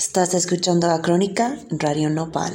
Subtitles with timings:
[0.00, 2.54] Estás escuchando la crónica Radio Nopal.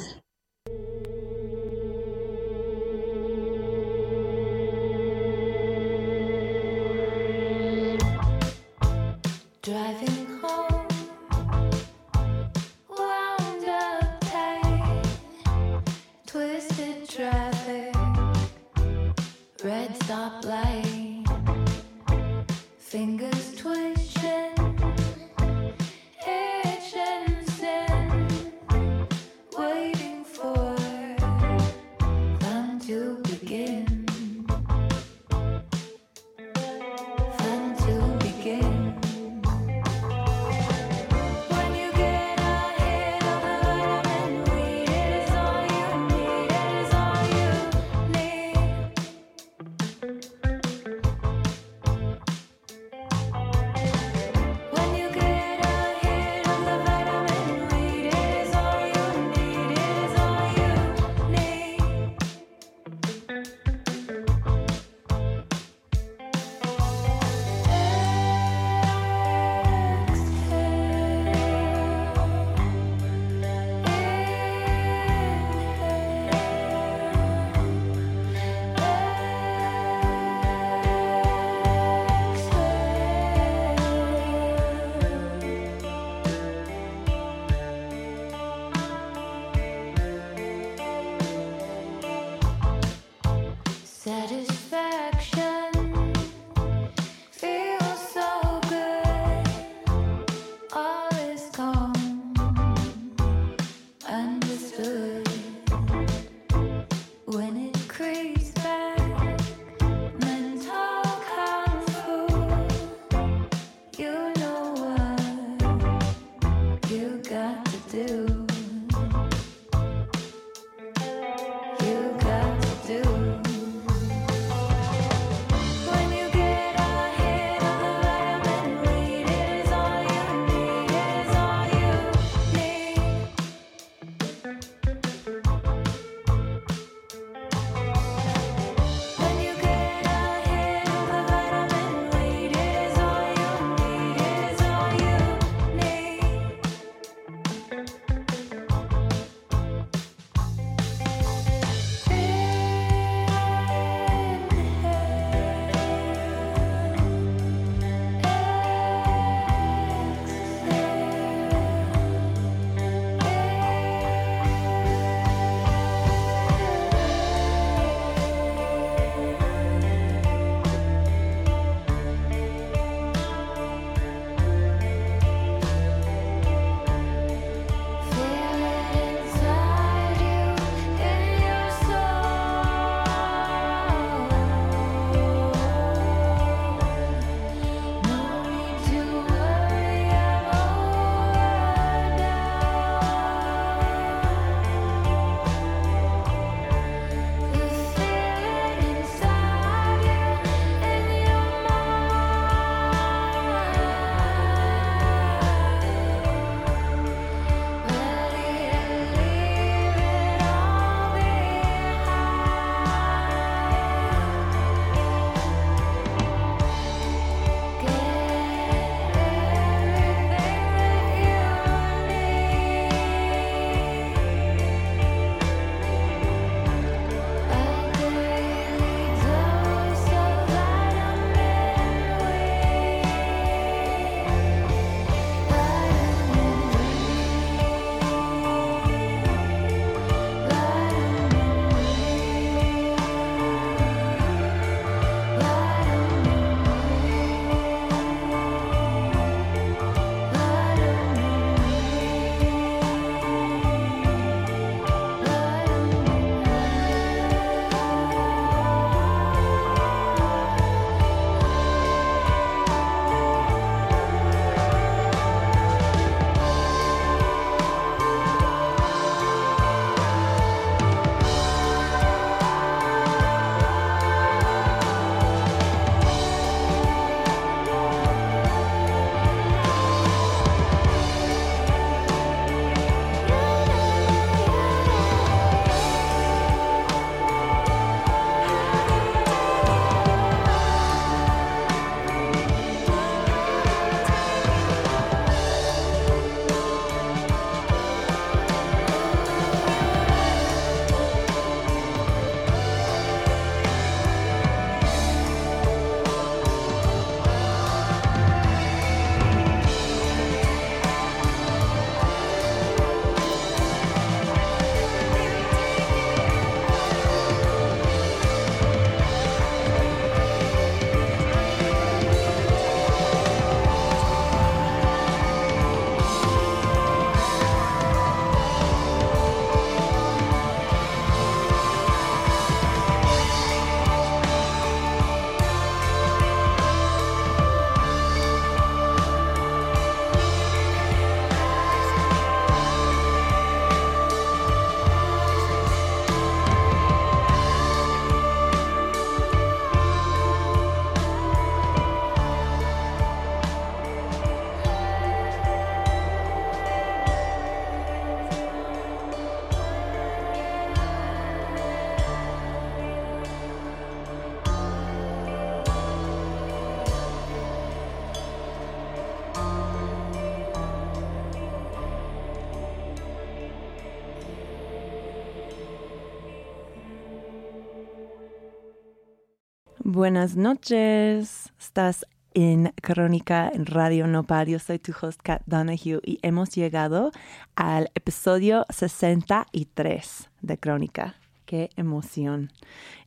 [379.95, 381.53] Buenas noches.
[381.57, 384.47] Estás en Crónica en Radio Nopal.
[384.47, 387.13] Yo soy tu host, Kat Donahue, y hemos llegado
[387.55, 391.15] al episodio 63 de Crónica.
[391.45, 392.51] Qué emoción.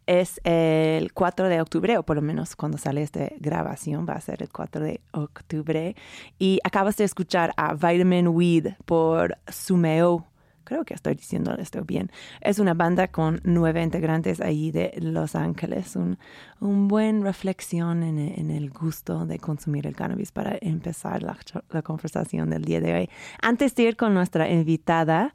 [0.07, 4.23] Es el 4 de octubre, o por lo menos cuando sale esta grabación, va a
[4.23, 5.95] ser el 4 de octubre.
[6.39, 10.25] Y acabas de escuchar a Vitamin Weed por Sumeo
[10.69, 12.11] creo que estoy diciendo esto bien.
[12.43, 15.97] Es una banda con nueve integrantes ahí de Los Ángeles.
[15.97, 16.19] Un,
[16.61, 21.39] un buen reflexión en, en, el gusto de consumir el cannabis para empezar la,
[21.71, 23.11] la, conversación del día de hoy.
[23.41, 25.33] Antes de ir con nuestra invitada,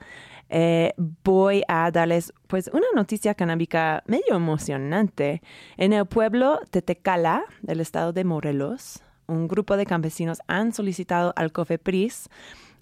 [0.50, 0.94] eh,
[1.24, 5.42] voy a darles pues una noticia canábica medio emocionante.
[5.78, 11.34] En el pueblo de Tecala, del estado de Morelos, un grupo de campesinos han solicitado
[11.36, 12.30] al COFEPRIS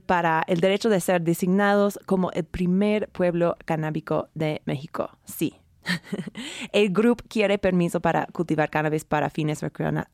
[0.01, 5.09] para el derecho de ser designados como el primer pueblo canábico de México.
[5.25, 5.55] Sí.
[6.73, 9.61] el grupo quiere permiso para cultivar cannabis para fines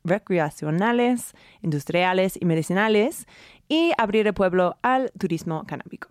[0.04, 3.26] recreacionales, industriales y medicinales
[3.68, 6.08] y abrir el pueblo al turismo canábico.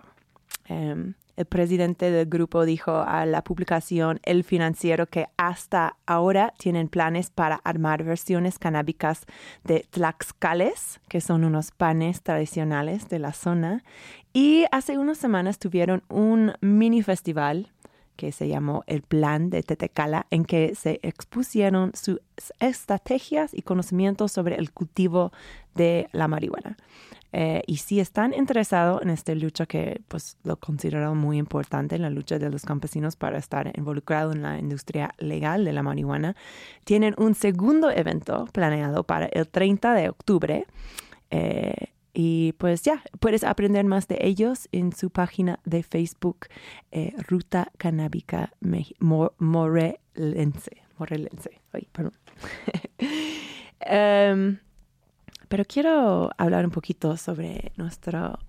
[0.69, 6.89] Um, el presidente del grupo dijo a la publicación El Financiero que hasta ahora tienen
[6.89, 9.25] planes para armar versiones canábicas
[9.63, 13.83] de tlaxcales, que son unos panes tradicionales de la zona.
[14.33, 17.71] Y hace unas semanas tuvieron un mini festival
[18.17, 22.19] que se llamó El Plan de Tetecala, en que se expusieron sus
[22.59, 25.31] estrategias y conocimientos sobre el cultivo
[25.75, 26.75] de la marihuana.
[27.33, 32.09] Eh, y si están interesados en esta lucha que pues lo considero muy importante, la
[32.09, 36.35] lucha de los campesinos para estar involucrados en la industria legal de la marihuana,
[36.83, 40.65] tienen un segundo evento planeado para el 30 de octubre.
[41.29, 46.47] Eh, y pues ya, puedes aprender más de ellos en su página de Facebook,
[46.89, 48.53] eh, Ruta Canábica
[48.97, 50.81] Mor Morelense.
[50.97, 51.61] Morelense.
[51.73, 52.13] Ay, perdón.
[53.85, 54.57] um,
[55.47, 58.39] pero quiero hablar un poquito sobre nuestra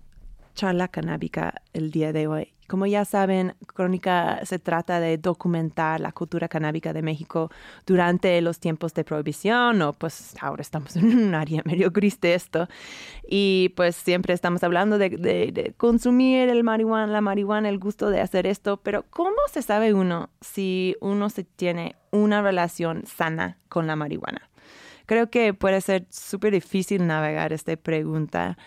[0.55, 2.55] charla canábica el día de hoy.
[2.69, 7.51] Como ya saben, Crónica se trata de documentar la cultura canábica de México
[7.87, 12.34] durante los tiempos de prohibición, o pues ahora estamos en un área medio gris de
[12.34, 12.69] esto,
[13.27, 18.10] y pues siempre estamos hablando de, de, de consumir el marihuana, la marihuana, el gusto
[18.10, 23.56] de hacer esto, pero ¿cómo se sabe uno si uno se tiene una relación sana
[23.70, 24.48] con la marihuana?
[25.08, 28.58] Creo que puede ser súper difícil navegar esta pregunta,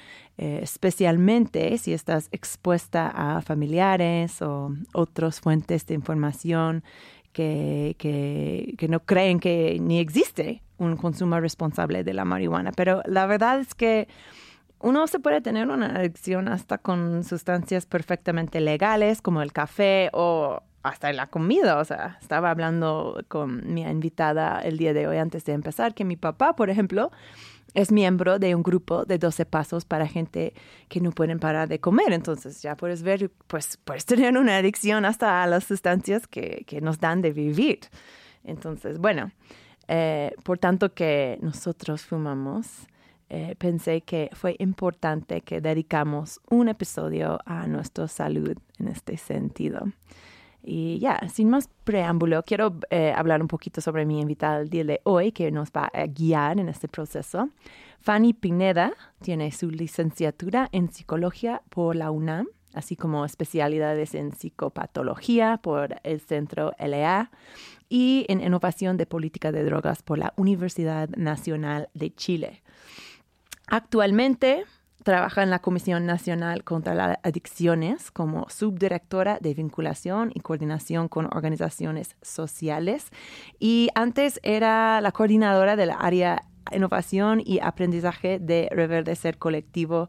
[0.42, 6.84] eh, especialmente si estás expuesta a familiares o otras fuentes de información
[7.32, 12.72] que, que, que, no creen que ni existe un consumo responsable de la marihuana.
[12.72, 14.08] Pero la verdad es que
[14.80, 20.64] uno se puede tener una adicción hasta con sustancias perfectamente legales como el café o
[20.82, 25.18] hasta en la comida, o sea, estaba hablando con mi invitada el día de hoy
[25.18, 27.12] antes de empezar, que mi papá, por ejemplo,
[27.74, 30.54] es miembro de un grupo de 12 pasos para gente
[30.90, 32.12] que no pueden parar de comer.
[32.14, 36.82] Entonces ya puedes ver, pues puedes tener una adicción hasta a las sustancias que, que
[36.82, 37.80] nos dan de vivir.
[38.44, 39.32] Entonces, bueno,
[39.88, 42.88] eh, por tanto que nosotros fumamos,
[43.30, 49.86] eh, pensé que fue importante que dedicamos un episodio a nuestra salud en este sentido.
[50.64, 54.84] Y ya, sin más preámbulo, quiero eh, hablar un poquito sobre mi invitada el día
[54.84, 57.50] de hoy que nos va a guiar en este proceso.
[58.00, 65.58] Fanny Pineda tiene su licenciatura en psicología por la UNAM, así como especialidades en psicopatología
[65.58, 67.32] por el Centro LA
[67.90, 72.62] y en innovación de política de drogas por la Universidad Nacional de Chile.
[73.68, 74.66] Actualmente
[75.04, 81.26] trabaja en la Comisión Nacional contra las Adicciones como subdirectora de vinculación y coordinación con
[81.26, 83.08] organizaciones sociales
[83.60, 90.08] y antes era la coordinadora del área innovación y aprendizaje de Reverdecer Colectivo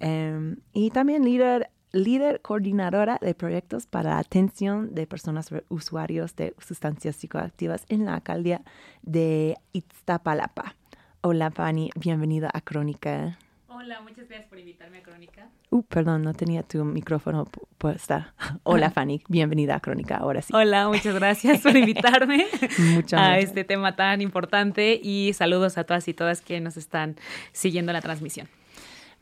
[0.00, 6.54] um, y también líder líder coordinadora de proyectos para la atención de personas usuarios de
[6.58, 8.60] sustancias psicoactivas en la alcaldía
[9.02, 10.76] de Iztapalapa.
[11.22, 13.38] Hola, Fanny, bienvenida a Crónica.
[13.80, 15.50] Hola, muchas gracias por invitarme a Crónica.
[15.70, 17.44] Uh, perdón, no tenía tu micrófono
[17.78, 18.34] puesta.
[18.64, 20.52] Hola, Fanny, bienvenida a Crónica, ahora sí.
[20.52, 23.44] Hola, muchas gracias por invitarme muchas, a muchas.
[23.44, 27.14] este tema tan importante y saludos a todas y todas que nos están
[27.52, 28.48] siguiendo la transmisión.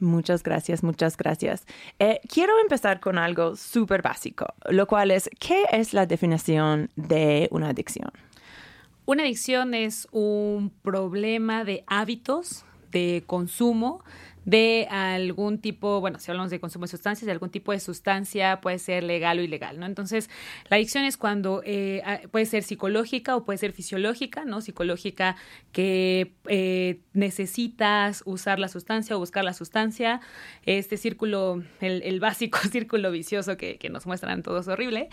[0.01, 1.67] Muchas gracias, muchas gracias.
[1.99, 7.47] Eh, quiero empezar con algo súper básico, lo cual es, ¿qué es la definición de
[7.51, 8.11] una adicción?
[9.05, 14.03] Una adicción es un problema de hábitos de consumo
[14.47, 18.61] de algún tipo, bueno, si hablamos de consumo de sustancias, de algún tipo de sustancia,
[18.63, 19.87] puede ser legal o ilegal, ¿no?
[19.87, 20.31] Entonces,
[20.71, 24.61] la adicción es cuando eh, ah, puede ser psicológica o puede ser fisiológica, ¿no?
[24.63, 25.37] Psicológica
[25.73, 30.21] que eh, necesitas usar la sustancia o buscar la sustancia,
[30.65, 35.09] este círculo, el, el básico círculo vicioso que, que nos muestran todos horrible.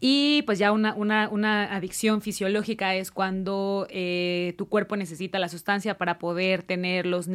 [0.00, 5.48] Y pues ya una, una, una adicción fisiológica es cuando eh, tu cuerpo necesita la
[5.48, 7.28] sustancia para poder tener los,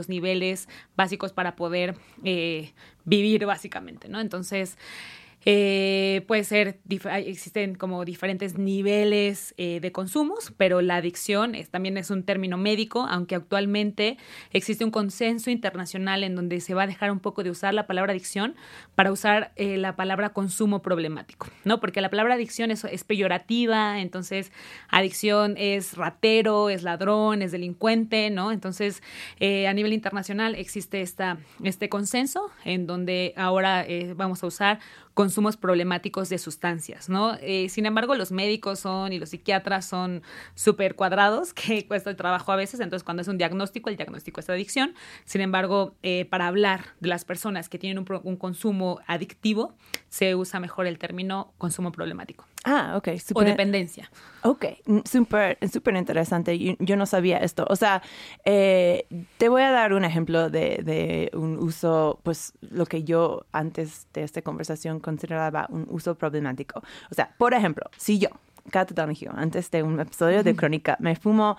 [0.00, 0.66] los niveles
[0.96, 2.72] básicos para poder eh,
[3.04, 4.18] vivir básicamente, ¿no?
[4.18, 4.78] Entonces,
[5.46, 12.10] eh, puede ser, existen como diferentes niveles eh, de consumos, pero la adicción también es
[12.10, 14.18] un término médico, aunque actualmente
[14.52, 17.86] existe un consenso internacional en donde se va a dejar un poco de usar la
[17.86, 18.54] palabra adicción
[18.94, 21.80] para usar eh, la palabra consumo problemático, ¿no?
[21.80, 24.52] Porque la palabra adicción es, es peyorativa, entonces
[24.90, 28.52] adicción es ratero, es ladrón, es delincuente, ¿no?
[28.52, 29.02] Entonces,
[29.38, 34.80] eh, a nivel internacional existe esta, este consenso en donde ahora vamos a usar
[35.14, 37.36] consumos problemáticos de sustancias, ¿no?
[37.40, 40.22] Eh, sin embargo, los médicos son y los psiquiatras son
[40.54, 44.40] súper cuadrados, que cuesta el trabajo a veces, entonces cuando es un diagnóstico, el diagnóstico
[44.40, 44.94] es adicción.
[45.24, 49.74] Sin embargo, eh, para hablar de las personas que tienen un, un consumo adictivo,
[50.08, 53.08] se usa mejor el término consumo problemático Ah, ok.
[53.08, 54.10] o súper- dependencia.
[54.42, 56.58] Ok, mm, súper súper interesante.
[56.58, 57.66] Yo, yo no sabía esto.
[57.68, 58.02] O sea,
[58.44, 59.06] eh,
[59.38, 64.06] te voy a dar un ejemplo de, de un uso, pues lo que yo antes
[64.12, 66.80] de esta conversación consideraba un uso problemático.
[67.10, 68.28] O sea, por ejemplo, si yo,
[68.70, 71.56] Cata Donahue, antes de un episodio de Crónica, me fumo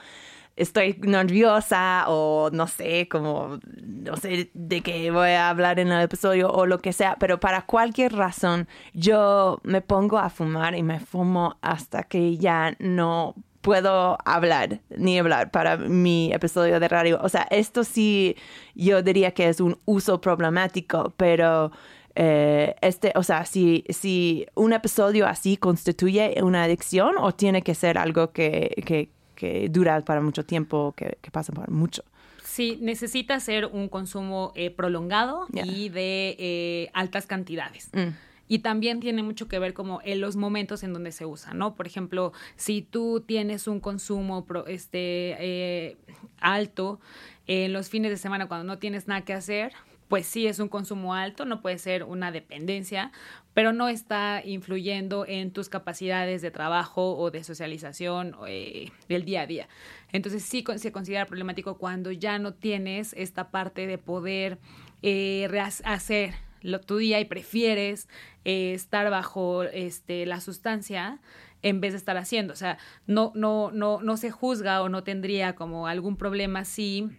[0.56, 6.02] estoy nerviosa o no sé, como no sé de qué voy a hablar en el
[6.02, 10.84] episodio o lo que sea, pero para cualquier razón yo me pongo a fumar y
[10.84, 17.20] me fumo hasta que ya no puedo hablar ni hablar para mi episodio de radio.
[17.22, 18.36] O sea, esto sí
[18.76, 21.72] yo diría que es un uso problemático, pero
[22.16, 27.76] eh, este, o sea, si, si un episodio así constituye una adicción o tiene que
[27.76, 29.10] ser algo que, que,
[29.42, 32.04] que dura para mucho tiempo, que, que pasa por mucho.
[32.44, 37.90] Sí, necesita ser un consumo eh, prolongado y de eh, altas cantidades.
[37.94, 38.10] Mm.
[38.48, 41.74] Y también tiene mucho que ver como en los momentos en donde se usa, ¿no?
[41.74, 45.98] Por ejemplo, si tú tienes un consumo pro- este, eh,
[46.40, 47.00] alto
[47.48, 49.72] en los fines de semana cuando no tienes nada que hacer,
[50.08, 53.12] pues sí es un consumo alto, no puede ser una dependencia,
[53.54, 59.42] pero no está influyendo en tus capacidades de trabajo o de socialización eh, del día
[59.42, 59.68] a día.
[60.12, 64.60] Entonces sí se considera problemático cuando ya no tienes esta parte de poder
[65.02, 65.50] eh,
[65.84, 68.08] hacer lo, tu día y prefieres
[68.46, 71.20] eh, estar bajo este, la sustancia
[71.62, 72.54] en vez de estar haciendo.
[72.54, 77.10] O sea, no, no, no, no se juzga o no tendría como algún problema si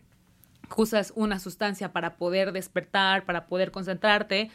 [0.76, 4.50] usas una sustancia para poder despertar, para poder concentrarte,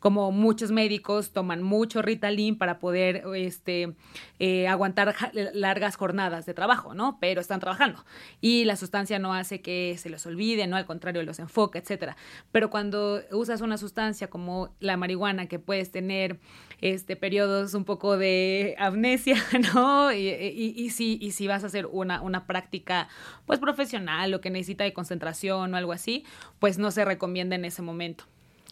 [0.00, 3.94] como muchos médicos toman mucho Ritalin para poder este,
[4.38, 5.14] eh, aguantar
[5.52, 7.18] largas jornadas de trabajo, ¿no?
[7.20, 8.04] Pero están trabajando.
[8.40, 10.76] Y la sustancia no hace que se los olvide, ¿no?
[10.76, 12.16] Al contrario, los enfoca, etcétera.
[12.50, 16.40] Pero cuando usas una sustancia como la marihuana, que puedes tener
[16.80, 19.36] este, periodos un poco de amnesia,
[19.74, 20.12] ¿no?
[20.12, 23.08] Y, y- y si, y si vas a hacer una, una práctica,
[23.44, 26.24] pues, profesional o que necesita de concentración o algo así,
[26.58, 28.24] pues no se recomienda en ese momento.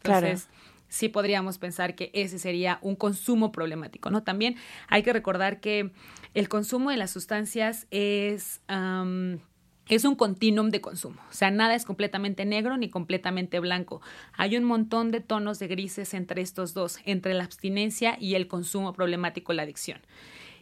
[0.03, 0.29] Claro.
[0.89, 4.23] Sí podríamos pensar que ese sería un consumo problemático, ¿no?
[4.23, 4.57] También
[4.89, 5.91] hay que recordar que
[6.35, 8.61] el consumo de las sustancias es...
[8.69, 9.41] am,
[9.89, 14.03] es un continuum de consumo, o sea, nada es completamente negro ni completamente blanco.
[14.35, 18.49] Hay un montón de tonos de grises entre estos dos, entre la abstinencia y el
[18.49, 20.01] consumo problemático, la adicción.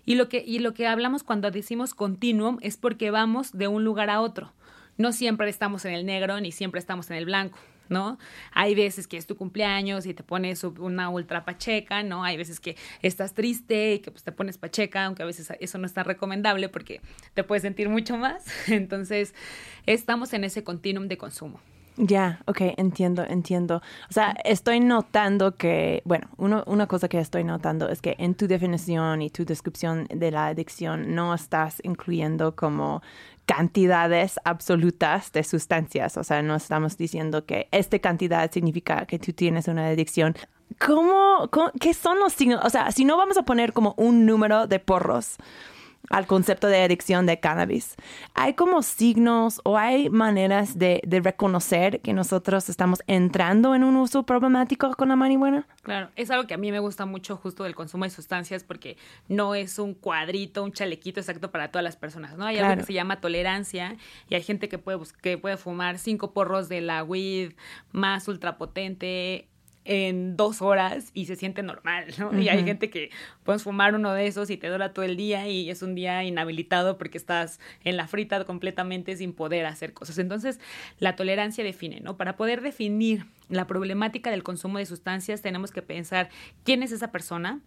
[0.05, 3.83] Y lo que, y lo que hablamos cuando decimos continuum es porque vamos de un
[3.83, 4.53] lugar a otro.
[4.97, 8.19] No siempre estamos en el negro ni siempre estamos en el blanco, ¿no?
[8.53, 12.25] Hay veces que es tu cumpleaños y te pones una ultra pacheca, ¿no?
[12.25, 15.79] Hay veces que estás triste y que pues, te pones pacheca, aunque a veces eso
[15.79, 17.01] no es tan recomendable porque
[17.35, 18.45] te puedes sentir mucho más.
[18.69, 19.35] Entonces,
[19.87, 21.61] estamos en ese continuum de consumo.
[21.99, 23.77] Ya, ok, entiendo, entiendo.
[24.11, 28.35] O sea, estoy notando que, bueno, uno- una cosa que estoy notando es que en
[28.35, 33.01] tu definición y tu descripción de la adicción no estás incluyendo como
[33.47, 36.17] cantidades absolutas de sustancias.
[36.17, 40.37] O sea, no estamos diciendo que esta cantidad significa que tú tienes una adicción.
[40.85, 42.65] ¿Cómo, cómo- qué son los signos?
[42.65, 45.37] O sea, si no vamos a poner como un número de porros,
[46.11, 47.97] al concepto de adicción de cannabis.
[48.35, 53.97] ¿Hay como signos o hay maneras de, de reconocer que nosotros estamos entrando en un
[53.97, 55.67] uso problemático con la marihuana?
[55.83, 58.97] Claro, es algo que a mí me gusta mucho justo del consumo de sustancias porque
[59.29, 62.45] no es un cuadrito, un chalequito exacto para todas las personas, ¿no?
[62.45, 63.97] Hay algo que se llama tolerancia
[64.29, 67.53] y hay gente que puede, que puede fumar cinco porros de la weed
[67.93, 69.49] más ultrapotente
[69.87, 72.39] en dos horas y se siente normal, ¿no?
[72.39, 73.11] Y hay gente que
[73.45, 76.25] puedes fumar uno de esos y te dura todo el día y es un día
[76.25, 80.19] inhabilitado porque estás en la frita completamente sin poder hacer cosas.
[80.19, 80.61] Entonces,
[80.99, 82.17] la tolerancia define, ¿no?
[82.17, 86.31] Para poder definir la problemática del consumo de sustancias, tenemos que pensar
[86.65, 87.61] quién es esa persona,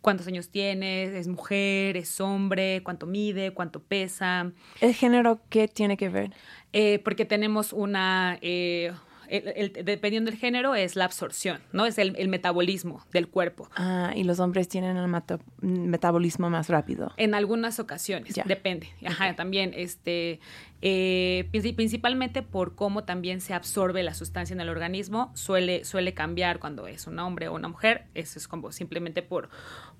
[0.00, 5.96] cuántos años tiene, es mujer, es hombre, cuánto mide, cuánto pesa, ¿El género qué tiene
[5.96, 6.30] que ver?
[6.72, 8.38] eh, porque tenemos una...
[8.42, 8.92] eh,
[9.28, 11.86] el- el- dependiendo del género, es la absorción, ¿no?
[11.86, 13.68] Es el, el metabolismo del cuerpo.
[13.76, 17.12] Ah, y los hombres tienen el meta- metabolismo más rápido.
[17.16, 18.44] En algunas ocasiones, Ya.
[18.46, 18.88] depende.
[19.06, 20.40] Ajá, también, este,
[20.82, 26.14] eh, princi- principalmente por cómo también se absorbe la sustancia en el organismo, suele, suele
[26.14, 29.48] cambiar cuando es un hombre o una mujer, eso es como simplemente por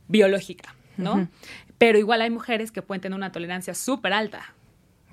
[0.09, 1.29] biológica, ¿no?
[1.79, 4.55] Pero igual hay mujeres que pueden tener una tolerancia súper alta.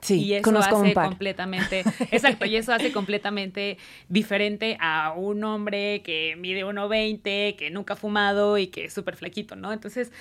[0.01, 1.09] Sí, y eso conozco hace un par.
[1.09, 3.77] completamente, exacto, y eso hace completamente
[4.09, 9.15] diferente a un hombre que mide 1.20, que nunca ha fumado y que es súper
[9.15, 9.71] flaquito, ¿no?
[9.71, 10.11] Entonces,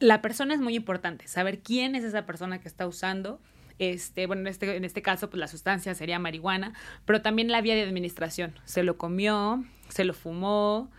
[0.00, 3.40] la persona es muy importante, saber quién es esa persona que está usando.
[3.78, 6.72] Este, bueno, en este, en este caso, pues la sustancia sería marihuana,
[7.04, 8.54] pero también la vía de administración.
[8.64, 10.90] Se lo comió, se lo fumó,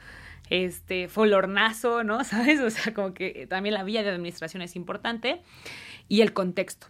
[0.50, 2.24] este, fue el hornazo, ¿no?
[2.24, 2.60] ¿Sabes?
[2.62, 5.42] O sea, como que también la vía de administración es importante
[6.08, 6.88] y el contexto.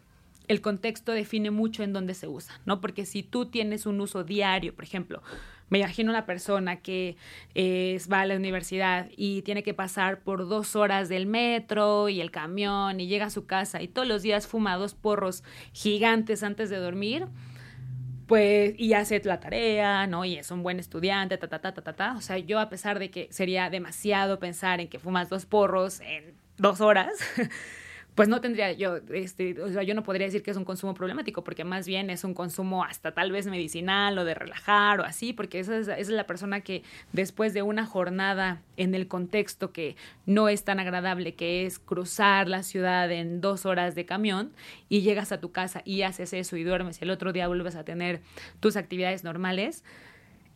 [0.50, 2.82] El contexto define mucho en dónde se usa, ¿no?
[2.82, 5.22] Porque si tú tienes un uso diario, por ejemplo,
[5.70, 7.16] me imagino una persona que
[8.12, 12.32] va a la universidad y tiene que pasar por dos horas del metro y el
[12.32, 16.70] camión y llega a su casa y todos los días fuma dos porros gigantes antes
[16.70, 17.28] de dormir,
[18.26, 20.24] pues, y hace la tarea, ¿no?
[20.24, 22.16] Y es un buen estudiante, ta, ta, ta, ta, ta, ta.
[22.16, 26.00] O sea, yo a pesar de que sería demasiado pensar en que fumas dos porros
[26.02, 27.14] en dos horas,
[28.20, 30.94] pues no tendría yo, este, o sea, yo no podría decir que es un consumo
[30.94, 35.06] problemático, porque más bien es un consumo hasta tal vez medicinal o de relajar o
[35.06, 39.08] así, porque esa es, esa es la persona que después de una jornada en el
[39.08, 44.06] contexto que no es tan agradable, que es cruzar la ciudad en dos horas de
[44.06, 44.52] camión
[44.90, 47.78] y llegas a tu casa y haces eso y duermes y el otro día vuelves
[47.78, 48.20] a tener
[48.60, 49.86] tus actividades normales,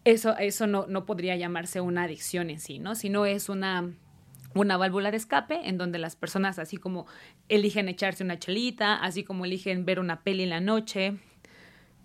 [0.03, 2.93] eso, eso no, no podría llamarse una adicción en sí, ¿no?
[2.95, 3.93] Sino es una
[4.55, 7.05] una válvula de escape en donde las personas así como
[7.49, 11.13] eligen echarse una chelita, así como eligen ver una peli en la noche,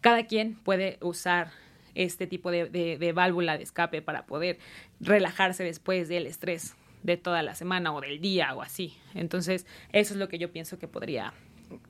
[0.01, 1.51] cada quien puede usar
[1.95, 4.59] este tipo de, válvula de escape para poder
[5.01, 8.95] relajarse después del estrés de toda la semana o del día o así.
[9.15, 11.33] Entonces, eso es lo que yo pienso que podría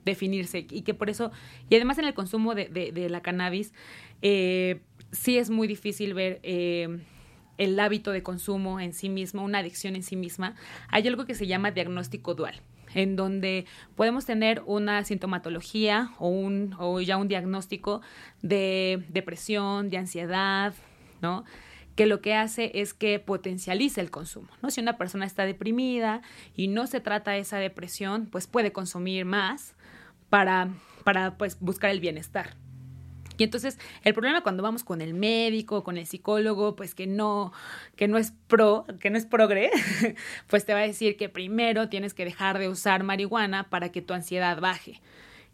[0.03, 1.31] definirse y que por eso,
[1.69, 3.73] y además en el consumo de, de- de la cannabis,
[4.21, 6.99] eh, sí es muy difícil ver eh,
[7.59, 10.55] el hábito de consumo en sí mismo, una adicción en sí misma.
[10.87, 12.59] Hay algo que se llama diagnóstico dual
[12.95, 18.01] en donde podemos tener una sintomatología o, un, o ya un diagnóstico
[18.41, 20.73] de depresión, de ansiedad,
[21.21, 21.45] ¿no?
[21.95, 24.71] que lo que hace es que potencializa el consumo, ¿no?
[24.71, 26.21] Si una persona está deprimida
[26.55, 29.75] y no se trata esa depresión, pues puede consumir más
[30.29, 30.69] para,
[31.03, 32.55] para pues, buscar el bienestar.
[33.39, 37.53] Y entonces el problema cuando vamos con el médico, con el psicólogo, pues que no,
[37.95, 39.71] que no es pro, que no es progre,
[40.47, 44.01] pues te va a decir que primero tienes que dejar de usar marihuana para que
[44.01, 45.01] tu ansiedad baje.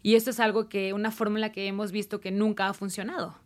[0.02, 3.38] Y esto es algo que, una fórmula que hemos visto que nunca ha funcionado.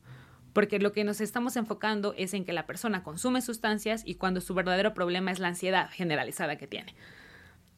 [0.55, 4.41] Porque lo que nos estamos enfocando es en que la persona consume sustancias y cuando
[4.41, 6.95] su verdadero problema es la ansiedad generalizada que tiene.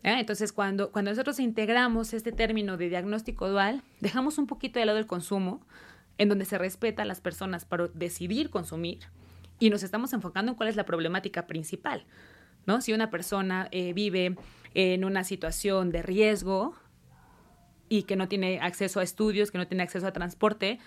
[0.05, 0.15] ¿Eh?
[0.21, 4.99] Entonces, cuando, cuando nosotros integramos este término de diagnóstico dual, dejamos un poquito de lado
[4.99, 5.67] el consumo,
[6.23, 9.01] en donde se respeta a las personas para decidir consumir
[9.59, 12.05] y nos estamos enfocando en cuál es la problemática principal.
[12.65, 12.81] ¿no?
[12.81, 14.37] Si una persona eh, vive
[14.75, 16.77] en una situación de riesgo
[17.89, 20.79] y que no tiene acceso a estudios, que no tiene acceso a transporte,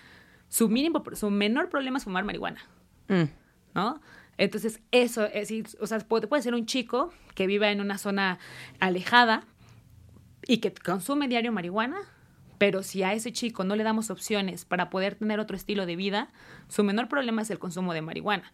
[0.48, 2.62] su, mínimo, su menor problema es fumar marihuana.
[3.08, 3.24] Mm.
[3.74, 4.00] ¿no?
[4.38, 8.38] Entonces, eso, es, o sea, puede, puede ser un chico que viva en una zona
[8.80, 9.44] alejada
[10.46, 11.98] y que consume diario marihuana,
[12.58, 15.96] pero si a ese chico no le damos opciones para poder tener otro estilo de
[15.96, 16.30] vida,
[16.68, 18.52] su menor problema es el consumo de marihuana.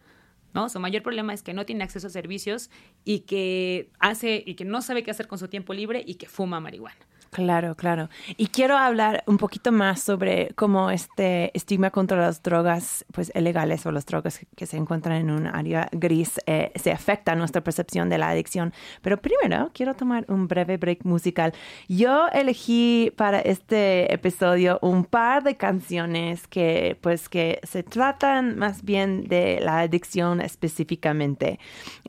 [0.53, 0.69] ¿no?
[0.69, 2.69] Su mayor problema es que no tiene acceso a servicios
[3.03, 6.27] y que hace y que no sabe qué hacer con su tiempo libre y que
[6.27, 6.99] fuma marihuana.
[7.33, 8.09] Claro, claro.
[8.37, 13.83] Y quiero hablar un poquito más sobre cómo este estigma contra las drogas pues ilegales
[13.87, 17.63] o las drogas que se encuentran en un área gris eh, se afecta a nuestra
[17.63, 18.71] percepción de la adicción.
[19.01, 21.53] Pero primero quiero tomar un breve break musical.
[21.89, 28.83] Yo elegí para este episodio un par de canciones que pues que se tratan más
[28.83, 31.59] bien de la adicción específicamente.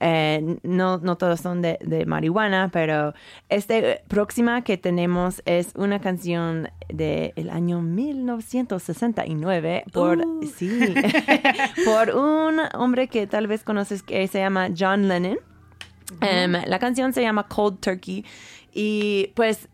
[0.01, 3.15] Eh, no, no todos son de, de marihuana, pero
[3.49, 5.13] este próxima que tenemos
[5.44, 10.24] es una canción del año 1969 por,
[10.57, 10.94] sí,
[11.85, 15.38] por un hombre que tal vez conoces que se llama John Lennon.
[16.20, 18.24] Em, la canción se llama Cold Turkey
[18.72, 19.68] y pues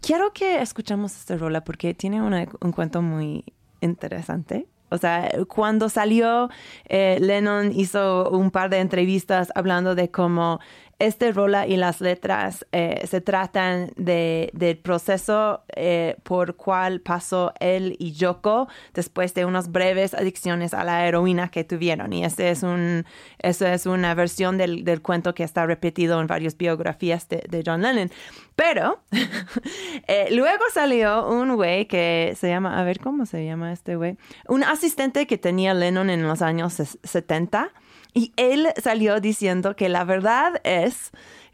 [0.00, 3.44] quiero que escuchamos esta rola porque tiene una- un cuento muy
[3.80, 4.66] interesante.
[4.90, 6.50] O sea, cuando salió,
[6.88, 10.60] eh, Lennon hizo un par de entrevistas hablando de cómo
[10.98, 17.52] este rola y las letras eh, se tratan de, del proceso eh, por cual pasó
[17.60, 22.12] él y Yoko después de unas breves adicciones a la heroína que tuvieron.
[22.12, 23.04] Y este es un,
[23.38, 27.62] eso es una versión del, del cuento que está repetido en varias biografías de, de
[27.66, 28.10] John Lennon.
[28.56, 29.02] Pero
[30.06, 34.16] eh, luego salió un güey que se llama, a ver cómo se llama este güey,
[34.48, 37.70] un asistente que tenía Lennon en los años ses- 70
[38.14, 41.10] y él salió diciendo que la verdad es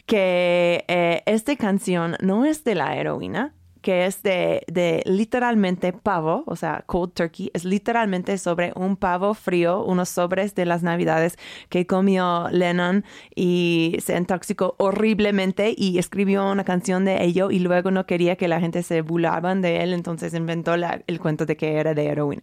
[0.07, 6.45] que eh, esta canción no es de la heroína, que es de, de literalmente pavo,
[6.47, 11.37] o sea, cold turkey, es literalmente sobre un pavo frío, unos sobres de las navidades
[11.69, 17.91] que comió Lennon y se intoxicó horriblemente y escribió una canción de ello y luego
[17.91, 21.57] no quería que la gente se burlaban de él, entonces inventó la- el cuento de
[21.57, 22.43] que era de heroína.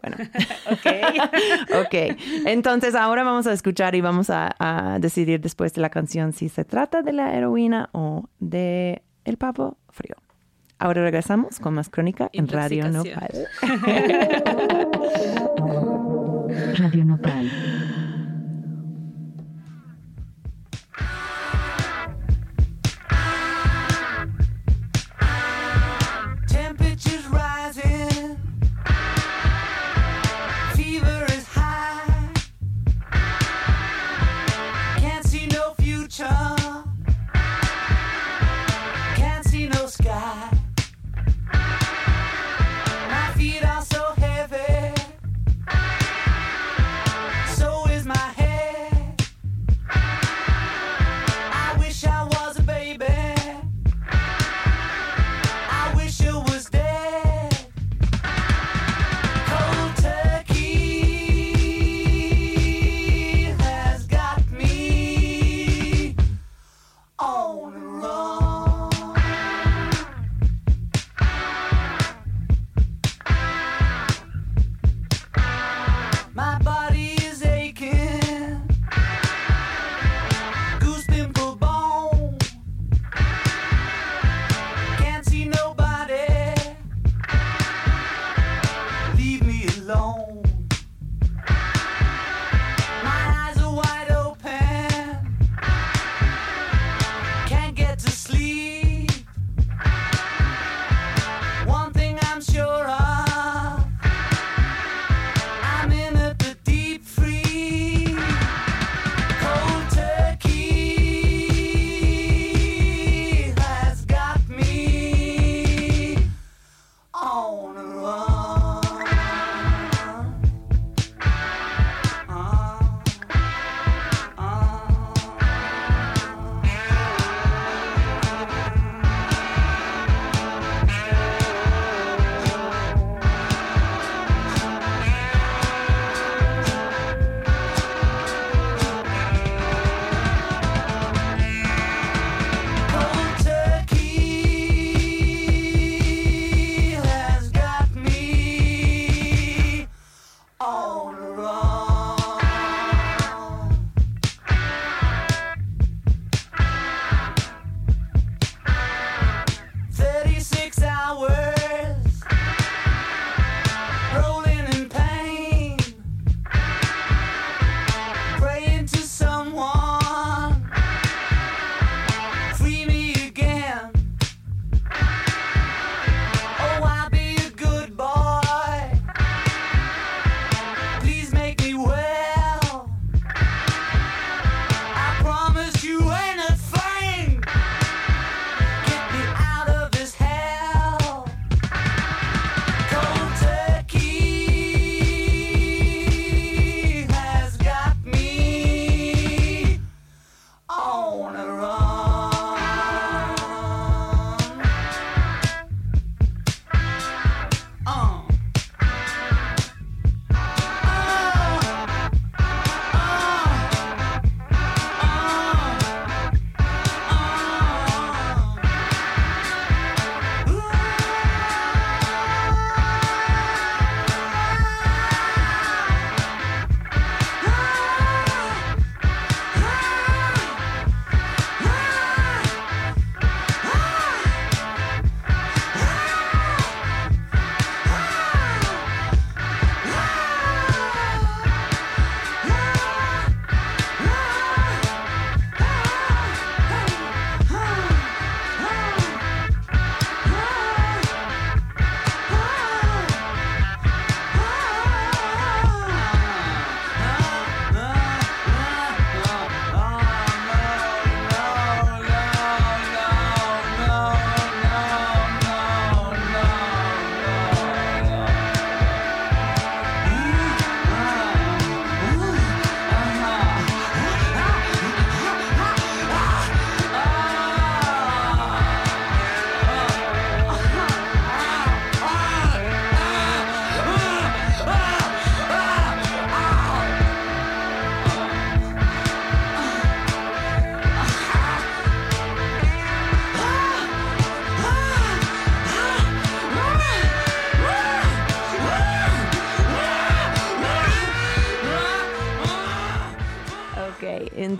[0.00, 0.16] Bueno,
[0.70, 0.86] ok.
[1.84, 1.94] ok,
[2.46, 6.48] entonces ahora vamos a escuchar y vamos a, a decidir después de la canción si
[6.48, 10.16] se trata de la heroína o de el pavo frío.
[10.78, 12.88] Ahora regresamos con más crónica en Radio.
[12.88, 13.48] Nopal.
[16.78, 17.50] Radio Nopal.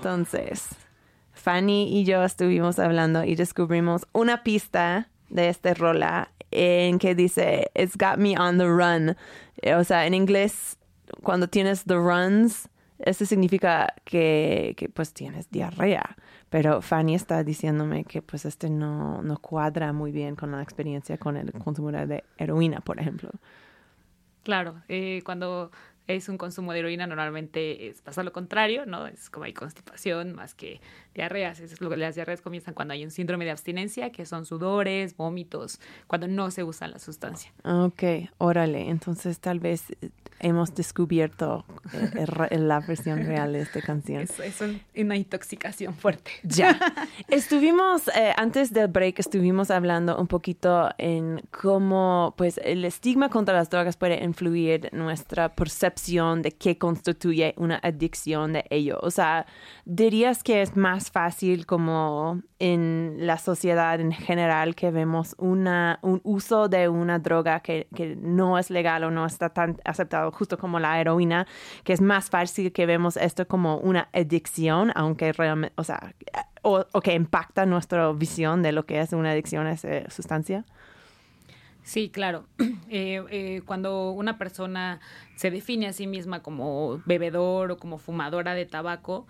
[0.08, 0.70] Entonces,
[1.34, 7.70] Fanny y yo estuvimos hablando y descubrimos una pista de este rola en que dice,
[7.74, 9.16] It's got me on the run.
[9.60, 10.78] Eh, O sea, en inglés,
[11.22, 16.16] cuando tienes the runs, eso significa que, pues tienes diarrea.
[16.48, 21.18] Pero Fanny está diciéndome que pues este no, no cuadra muy bien con la experiencia
[21.18, 23.28] con el consumo de heroína, por ejemplo.
[24.42, 25.70] Claro, eh, cuando
[26.08, 29.06] es un consumo de heroína normalmente es pasa lo contrario, ¿no?
[29.06, 30.80] Es como hay constipación más que
[31.14, 31.60] diarreas.
[31.60, 35.16] Es lo que las diarreas comienzan cuando hay un síndrome de abstinencia, que son sudores,
[35.16, 37.52] vómitos, cuando no se usa la sustancia.
[37.62, 38.02] Ok,
[38.38, 38.88] órale.
[38.88, 39.84] Entonces tal vez
[40.40, 44.22] hemos descubierto eh, la versión real de esta canción.
[44.22, 46.30] Es, es un- una intoxicación fuerte.
[46.42, 46.78] Ya.
[47.28, 53.54] Estuvimos, eh, antes del break, estuvimos hablando un poquito en cómo, pues, el estigma contra
[53.54, 58.98] las drogas puede influir nuestra percepción de qué constituye una adicción de ello.
[59.02, 59.46] O sea,
[59.84, 66.20] dirías que es más fácil como en la sociedad en general que vemos una, un
[66.24, 70.58] uso de una droga que, que no es legal o no está tan aceptado, justo
[70.58, 71.46] como la heroína,
[71.84, 76.14] que es más fácil que vemos esto como una adicción, aunque realmente, o sea,
[76.62, 80.64] o, que impacta nuestra visión de lo que es una adicción a esa sustancia.
[81.82, 82.44] Sí, claro.
[82.90, 85.00] Eh, eh, cuando una persona
[85.36, 89.26] se define a sí misma como bebedor o como fumadora de tabaco,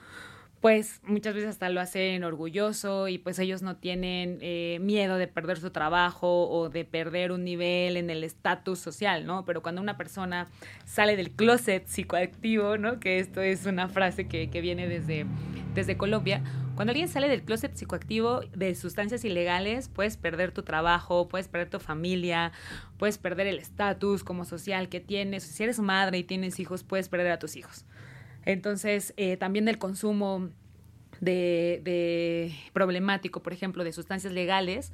[0.61, 5.29] pues muchas veces hasta lo hacen orgulloso y pues ellos no tienen eh, miedo de
[5.29, 9.45] perder su trabajo o de perder un nivel en el estatus social, ¿no?
[9.45, 10.49] Pero cuando una persona
[10.85, 12.99] sale del closet psicoactivo, ¿no?
[12.99, 15.27] Que esto es una frase que, que viene desde,
[15.75, 16.43] desde Colombia,
[16.79, 21.71] cuando alguien sale del closet psicoactivo de sustancias ilegales, puedes perder tu trabajo, puedes perder
[21.71, 22.53] tu familia,
[22.99, 25.43] puedes perder el estatus como social que tienes.
[25.43, 27.85] Si eres madre y tienes hijos, puedes perder a tus hijos.
[28.45, 30.49] Entonces, eh, también el consumo
[31.21, 34.93] de, de problemático, por ejemplo, de sustancias legales,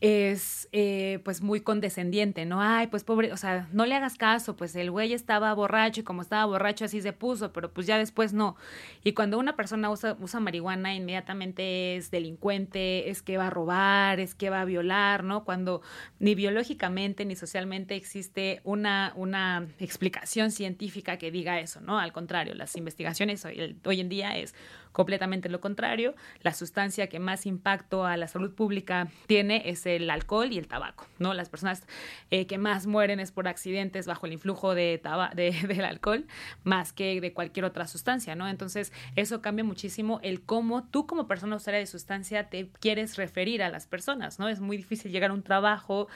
[0.00, 2.60] es eh, pues muy condescendiente, ¿no?
[2.60, 6.04] Ay, pues pobre, o sea, no le hagas caso, pues el güey estaba borracho y
[6.04, 8.56] como estaba borracho así se puso, pero pues ya después no.
[9.02, 14.20] Y cuando una persona usa, usa marihuana, inmediatamente es delincuente, es que va a robar,
[14.20, 15.44] es que va a violar, ¿no?
[15.44, 15.80] Cuando
[16.18, 21.98] ni biológicamente ni socialmente existe una, una explicación científica que diga eso, ¿no?
[21.98, 24.54] Al contrario, las investigaciones hoy, en día es
[24.92, 26.14] completamente lo contrario.
[26.42, 30.66] La sustancia que más impacto a la salud pública tiene es el alcohol y el
[30.68, 31.34] tabaco, ¿no?
[31.34, 31.82] Las personas
[32.30, 36.26] eh, que más mueren es por accidentes bajo el influjo de taba- de- del alcohol
[36.64, 38.48] más que de cualquier otra sustancia, ¿no?
[38.48, 43.62] Entonces, eso cambia muchísimo el cómo tú como persona usuaria de sustancia te quieres referir
[43.62, 44.48] a las personas, ¿no?
[44.48, 46.08] Es muy difícil llegar a un trabajo,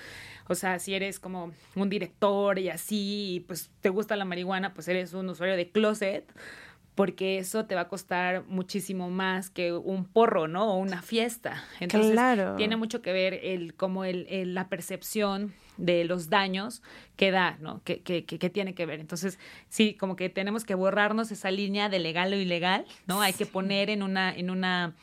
[0.48, 4.72] o sea, si eres como un director y así, y pues te gusta la marihuana,
[4.74, 6.24] pues eres un usuario de closet,
[6.98, 10.72] porque eso te va a costar muchísimo más que un porro, ¿no?
[10.74, 11.62] O una fiesta.
[11.78, 12.56] Entonces, Claro.
[12.56, 16.82] tiene mucho que ver el como el, el- la percepción de los daños
[17.14, 17.82] que da, ¿no?
[17.84, 18.98] Que, que, que, que tiene que ver.
[18.98, 23.20] Entonces, sí, como que tenemos que borrarnos esa línea de legal o ilegal, ¿no?
[23.22, 24.94] Hay que poner en una, en una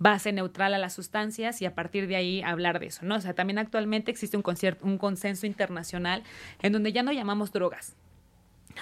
[0.00, 3.14] base neutral a las sustancias y a partir de ahí hablar de eso, ¿no?
[3.14, 6.24] O sea, también actualmente existe un, concierto, un consenso internacional
[6.62, 7.94] en donde ya no llamamos drogas,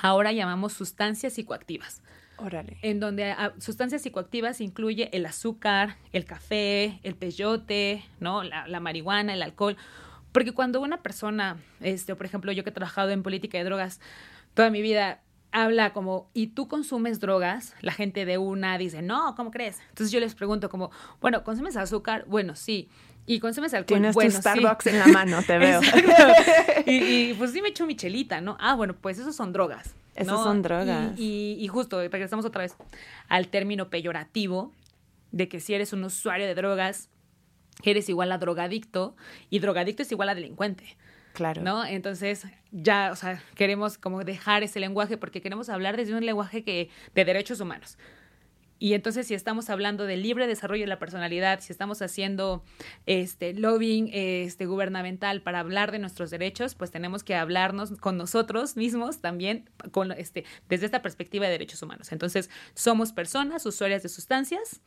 [0.00, 2.00] ahora llamamos sustancias psicoactivas
[2.44, 2.78] Órale.
[2.83, 8.42] en donde sustancias psicoactivas incluye el azúcar, el café, el peyote, ¿no?
[8.42, 9.76] La, la marihuana, el alcohol.
[10.33, 14.00] Porque cuando una persona, este, por ejemplo, yo que he trabajado en política de drogas
[14.55, 15.20] toda mi vida,
[15.52, 17.74] habla como, ¿y tú consumes drogas?
[17.83, 19.78] La gente de una dice, no, ¿cómo crees?
[19.90, 22.24] Entonces yo les pregunto como, bueno, ¿consumes azúcar?
[22.26, 22.88] Bueno, sí.
[23.24, 23.98] ¿Y consumes alcohol?
[23.98, 24.40] Tienes bueno, tu sí.
[24.40, 25.81] Starbucks en la mano, te veo.
[26.87, 28.57] Y, y, pues sí me echo michelita, ¿no?
[28.59, 29.94] Ah, bueno, pues esos son drogas.
[30.14, 30.44] Esos ¿no?
[30.44, 31.18] son drogas.
[31.18, 32.77] Y, y- y justo, regresamos otra vez
[33.29, 34.72] al término peyorativo
[35.31, 37.09] de que si eres un usuario de drogas,
[37.83, 39.16] eres igual a drogadicto
[39.48, 40.96] y drogadicto es igual a delincuente.
[41.33, 41.62] Claro.
[41.62, 41.83] ¿no?
[41.87, 46.62] Entonces, ya, o sea, queremos como dejar ese lenguaje porque queremos hablar desde un lenguaje
[46.62, 47.96] que de derechos humanos.
[48.82, 52.64] Y entonces, si estamos hablando del libre desarrollo de la personalidad, si estamos haciendo
[53.06, 58.76] este lobbying este, gubernamental para hablar de nuestros derechos, pues tenemos que hablarnos con nosotros
[58.76, 62.10] mismos también con, este, desde esta perspectiva de derechos humanos.
[62.10, 64.80] Entonces, somos personas usuarias de sustancias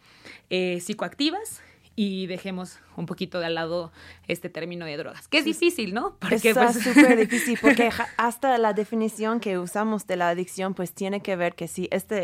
[0.49, 1.61] eh, psicoactivas
[1.95, 3.91] y dejemos un poquito de al lado
[4.27, 6.17] este término de drogas, que es difícil, ¿no?
[6.19, 10.93] Porque Está pues, súper difícil porque hasta la definición que usamos de la adicción pues
[10.93, 12.17] tiene que ver que si esta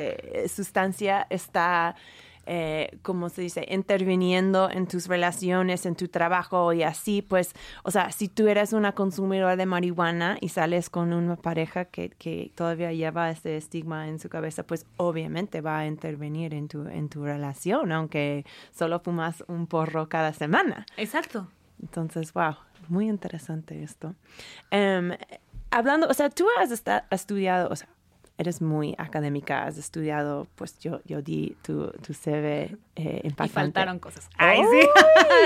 [0.53, 1.95] sustancia está
[2.45, 7.91] eh, ¿cómo se dice?, interviniendo en tus relaciones, en tu trabajo y así, pues, o
[7.91, 12.51] sea, si tú eres una consumidora de marihuana y sales con una pareja que, que
[12.55, 17.09] todavía lleva ese estigma en su cabeza, pues obviamente va a intervenir en tu, en
[17.09, 20.85] tu relación, aunque solo fumas un porro cada semana.
[20.97, 21.47] Exacto.
[21.81, 22.55] Entonces, wow,
[22.89, 24.15] muy interesante esto.
[24.69, 25.11] Em,
[25.71, 27.89] hablando, o sea, tú has has estudiado, o sea,
[28.41, 33.53] eres muy académica, has estudiado, pues yo, yo di tu, tu CV eh, Y impactante.
[33.53, 34.29] faltaron cosas.
[34.37, 34.87] Ay, sí.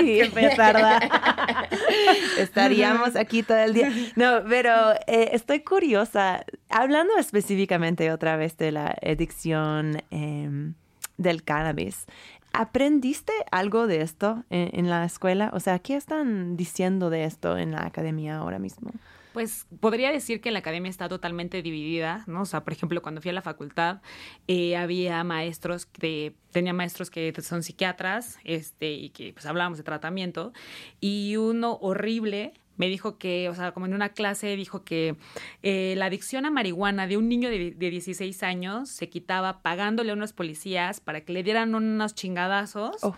[0.00, 0.26] ¡Qué!
[2.38, 3.90] Estaríamos aquí todo el día.
[4.16, 10.74] No, pero eh, estoy curiosa, hablando específicamente otra vez de la adicción em,
[11.18, 12.06] del cannabis.
[12.52, 15.50] ¿Aprendiste algo de esto en, en la escuela?
[15.52, 18.90] O sea, ¿qué están diciendo de esto en la academia ahora mismo?
[19.36, 22.40] Pues podría decir que la academia está totalmente dividida, ¿no?
[22.40, 24.00] O sea, por ejemplo, cuando fui a la facultad,
[24.48, 29.84] eh, había maestros que, tenía maestros que son psiquiatras, este, y que pues hablábamos de
[29.84, 30.54] tratamiento,
[31.02, 35.16] y uno horrible me dijo que, o sea, como en una clase dijo que
[35.62, 40.12] eh, la adicción a marihuana de un niño de, de 16 años se quitaba pagándole
[40.12, 43.14] a unos policías para que le dieran unos chingadazos Oh.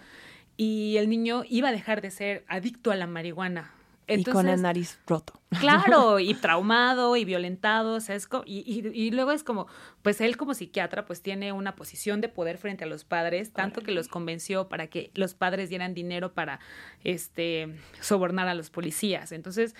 [0.57, 3.78] y el niño iba a dejar de ser adicto a la marihuana.
[4.09, 5.41] Y con el nariz roto.
[5.61, 9.67] Claro, y traumado y violentado, o sea, es y, y- y luego es como,
[10.03, 13.81] pues él como psiquiatra, pues tiene una posición de poder frente a los padres, tanto
[13.83, 16.61] que los convenció para que los padres dieran dinero para,
[17.05, 19.33] este, sobornar a los policías.
[19.33, 19.75] Entonces,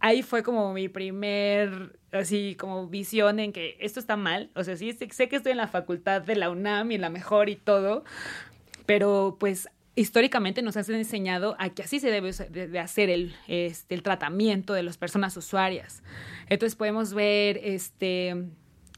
[0.00, 4.76] ahí fue como mi primer, así, como visión en que esto está mal, o sea,
[4.76, 7.56] sí, sé, sé que estoy en la facultad de la UNAM y la mejor y
[7.56, 8.04] todo,
[8.86, 13.94] pero pues históricamente nos han enseñado a que así se debe de, hacer el, este,
[13.94, 16.02] el tratamiento de las personas usuarias.
[16.48, 18.34] Entonces podemos ver este,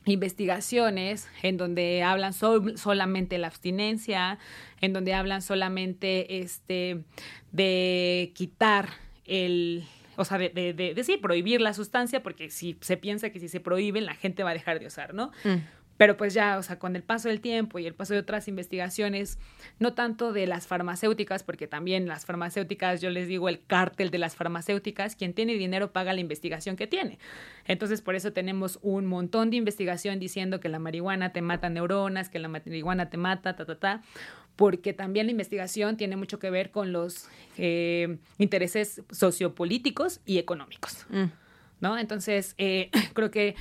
[0.05, 4.39] investigaciones en donde hablan sol- solamente la abstinencia,
[4.81, 7.05] en donde hablan solamente este,
[7.53, 8.89] de quitar
[9.25, 9.85] el...
[10.16, 13.49] O sea, de, de, de- de prohibir la sustancia, porque si se piensa que si
[13.49, 15.33] se prohíben, la gente va a dejar de usar, ¿no?
[15.97, 18.49] Pero pues ya, o sea, con el paso del tiempo y el paso de otras
[18.49, 19.38] investigaciones,
[19.78, 24.18] no tanto de las farmacéuticas, porque también las farmacéuticas, yo les digo, el cártel de
[24.18, 27.18] las farmacéuticas, quien tiene dinero paga la investigación que tiene.
[27.66, 32.28] Entonces, por eso tenemos un montón de investigación diciendo que la marihuana te mata neuronas,
[32.28, 34.03] que la marihuana te mata, ta, ta, ta,
[34.57, 41.07] porque también la investigación tiene mucho que ver con los eh, intereses sociopolíticos y económicos.
[41.80, 41.99] ¿no?
[41.99, 43.55] Entonces, eh, creo que,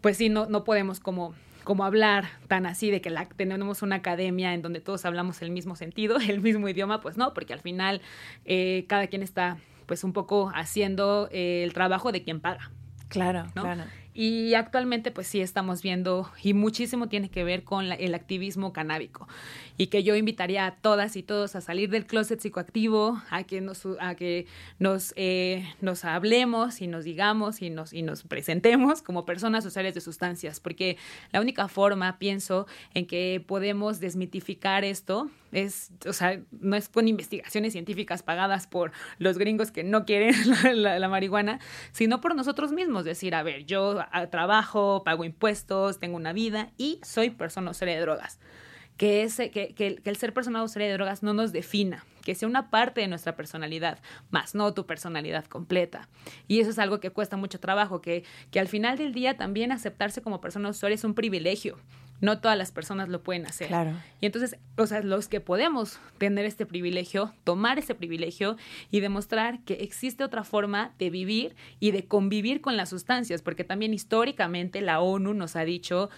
[0.00, 1.34] pues sí, no, no podemos como,
[1.64, 5.50] como hablar tan así de que la, tenemos una academia en donde todos hablamos el
[5.50, 8.00] mismo sentido, el mismo idioma, pues no, porque al final
[8.44, 12.70] eh, cada quien está pues un poco haciendo eh, el trabajo de quien paga.
[13.08, 13.62] Claro, ¿no?
[13.62, 13.84] claro.
[14.14, 18.72] Y actualmente, pues sí, estamos viendo, y muchísimo tiene que ver con la- el activismo
[18.72, 19.26] canábico.
[19.78, 23.62] Y que yo invitaría a todas y todos a salir del closet psicoactivo, a que
[23.62, 24.46] nos, a que
[24.78, 29.94] nos, eh, nos hablemos y nos digamos y nos, y nos presentemos como personas usuarias
[29.94, 30.60] de sustancias.
[30.60, 30.98] Porque
[31.32, 37.08] la única forma, pienso, en que podemos desmitificar esto es, o sea, no es con
[37.08, 40.34] investigaciones científicas pagadas por los gringos que no quieren
[40.64, 41.60] la, la- la marihuana,
[41.92, 43.04] sino por nosotros mismos.
[43.04, 48.00] Decir, a ver, yo trabajo, pago impuestos, tengo una vida y soy persona usuaria de
[48.02, 48.38] drogas.
[48.96, 52.46] Que, ese, que, que, el- ser persona usuaria de drogas no nos defina, que sea
[52.46, 53.98] una parte de nuestra personalidad,
[54.30, 56.08] más no tu personalidad completa.
[56.46, 59.72] Y eso es algo que cuesta mucho trabajo, que, que al final del día también
[59.72, 61.78] aceptarse como persona usuaria es un privilegio.
[62.22, 63.68] No todas las personas lo pueden hacer.
[63.68, 63.92] Claro.
[64.20, 68.56] Y entonces, o sea, los que podemos tener este privilegio, tomar ese privilegio
[68.90, 73.64] y demostrar que existe otra forma de vivir y de convivir con las sustancias, porque
[73.64, 76.08] también históricamente la ONU nos ha dicho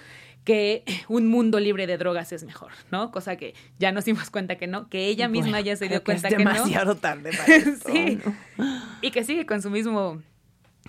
[0.44, 3.10] que un mundo libre de drogas es mejor, ¿no?
[3.10, 6.04] Cosa que ya nos dimos cuenta que no, que ella misma Bueno, ya se dio
[6.04, 6.52] que es cuenta que, no.
[6.52, 7.46] demasiado tarde para
[7.92, 8.20] sí.
[8.24, 8.72] ¿no?
[9.00, 10.22] Y que sigue con su mismo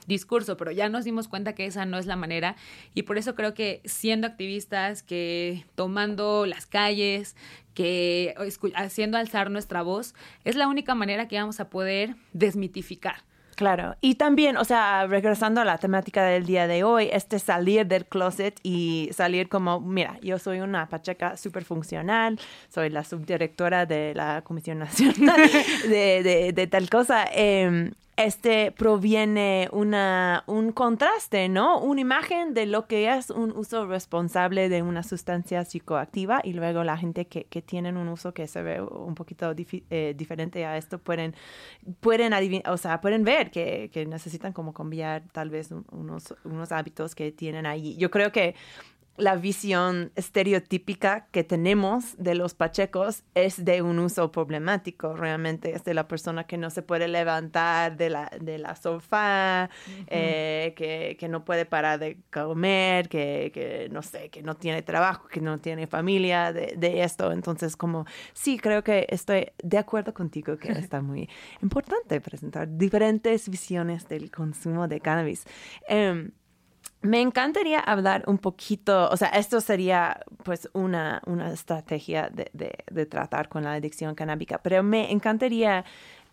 [0.07, 2.55] discurso, pero ya nos dimos cuenta que esa no es la manera
[2.93, 7.35] y por eso creo que siendo activistas, que tomando las calles,
[7.73, 8.35] que
[8.75, 13.15] haciendo alzar nuestra voz, es la única manera que vamos a poder desmitificar.
[13.55, 17.85] Claro, y también, o sea, regresando a la temática del día de hoy, este salir
[17.87, 22.37] del closet y salir como, mira, yo soy una pacheca súper funcional,
[22.67, 25.39] soy la subdirectora de la Comisión Nacional
[25.87, 27.27] de, de- de tal cosa.
[27.33, 31.79] eh, este proviene una, un contraste, ¿no?
[31.79, 36.83] Una imagen de lo que es un uso responsable de una sustancia psicoactiva y luego
[36.85, 39.53] la gente que, que tienen un uso que se ve un poquito
[39.89, 41.35] eh, diferente a esto pueden,
[41.99, 42.33] pueden
[42.67, 47.15] o sea, pueden ver que, que necesitan como cambiar tal vez un- unos, unos hábitos
[47.15, 47.97] que tienen ahí.
[47.97, 48.55] Yo creo que
[49.17, 55.15] la visión estereotípica que tenemos de los pachecos es de un uso problemático.
[55.15, 59.69] Realmente es de la persona que no se puede levantar de la, de la sofá,
[60.07, 64.81] eh, que, que no puede parar de comer, que, que no sé, que no tiene
[64.81, 67.31] trabajo, que no tiene familia, de, de esto.
[67.31, 71.29] Entonces, como sí, creo que estoy de acuerdo contigo que está muy
[71.61, 75.45] importante presentar diferentes visiones del consumo de cannabis.
[75.87, 76.31] Em,
[77.05, 83.05] me encantaría hablar un poquito, o sea, esto sería pues una, una estrategia de, de-
[83.05, 85.85] tratar con la adicción canábica, pero me encantaría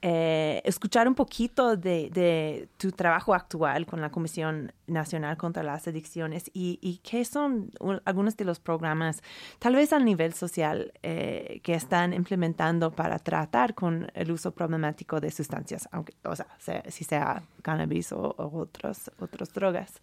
[0.04, 5.86] eh, escuchar un poquito de, de tu trabajo actual con la Comisión Nacional contra las
[5.86, 9.22] Adicciones y, qué son un- algunos de los programas,
[9.60, 15.20] tal vez a nivel social, eh, que están implementando para tratar con el uso problemático
[15.20, 20.00] de sustancias, aunque, o sea, sea- si sea cannabis o, o otros, otras drogas.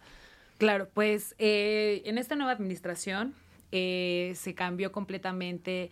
[0.59, 3.33] Claro, pues eh, en esta nueva administración
[3.71, 5.89] eh, se cambió completamente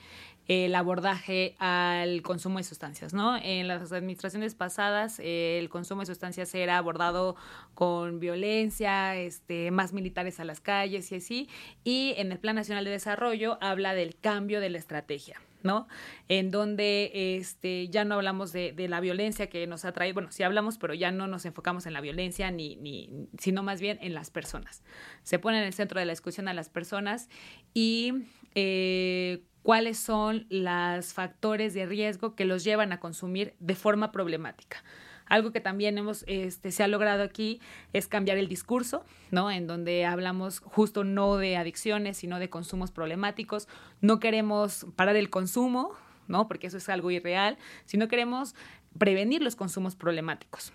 [0.49, 3.37] el abordaje al consumo de sustancias, ¿no?
[3.37, 7.37] En las administraciones pasadas eh, el consumo de sustancias era abordado
[7.75, 11.49] con violencia, este, más militares a las calles y así,
[11.85, 15.39] y en el Plan Nacional de Desarrollo habla del cambio de la estrategia.
[15.63, 15.87] ¿No?
[16.27, 20.31] En donde este, ya no hablamos de, de la violencia que nos ha traído, bueno,
[20.31, 23.97] sí hablamos, pero ya no nos enfocamos en la violencia, ni, ni, sino más bien
[24.01, 24.83] en las personas.
[25.23, 27.29] Se pone en el centro de la discusión a las personas
[27.73, 28.13] y
[28.55, 34.83] eh, cuáles son los factores de riesgo que los llevan a consumir de forma problemática.
[35.27, 37.59] Algo que también hemos, este, se ha logrado aquí
[37.93, 39.51] es cambiar el discurso, ¿no?
[39.51, 43.67] En donde hablamos justo no de adicciones, sino de consumos problemáticos.
[44.01, 45.91] No queremos parar el consumo,
[46.27, 46.47] ¿no?
[46.47, 48.55] Porque eso es algo irreal, sino queremos
[48.97, 50.73] prevenir los consumos problemáticos.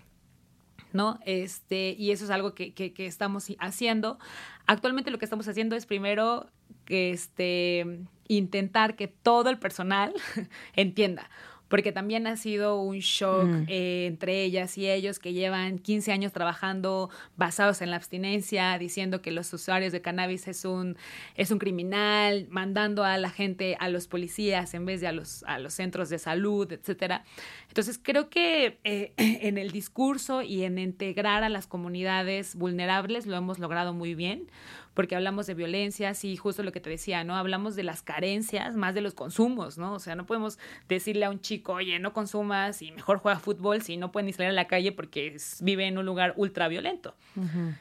[0.91, 1.19] ¿no?
[1.25, 4.19] Este, y eso es algo que, que, que estamos haciendo.
[4.67, 6.51] Actualmente lo que estamos haciendo es primero
[6.87, 10.13] este, intentar que todo el personal
[10.75, 11.29] entienda
[11.73, 13.65] porque también ha sido un shock Mm.
[13.67, 19.23] eh, entre ellas y ellos que llevan 15 años trabajando basados en la abstinencia, diciendo
[19.23, 20.97] que los usuarios de cannabis es un,
[21.33, 25.41] es un criminal, mandando a la gente a los policías en vez de a los,
[25.47, 27.23] a los centros de salud, etcétera.
[27.69, 33.35] Entonces creo que eh, en el discurso y en integrar a las comunidades vulnerables lo
[33.35, 34.47] hemos logrado muy bien
[34.93, 37.35] porque hablamos de violencias y justo lo que te decía, ¿no?
[37.35, 39.93] Hablamos de las carencias más de los consumos, ¿no?
[39.93, 43.81] O sea, no podemos decirle a un chico, oye, no consumas y mejor juega fútbol
[43.81, 47.15] si no puede ni salir a la calle porque vive en un lugar ultra violento.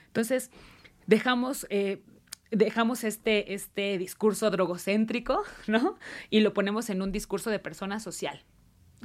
[0.07, 0.51] Entonces,
[1.07, 1.67] dejamos...
[1.71, 2.03] eh,
[2.55, 5.97] Dejamos este, este discurso drogocéntrico, ¿no?
[6.29, 8.45] Y lo ponemos en un discurso de persona social.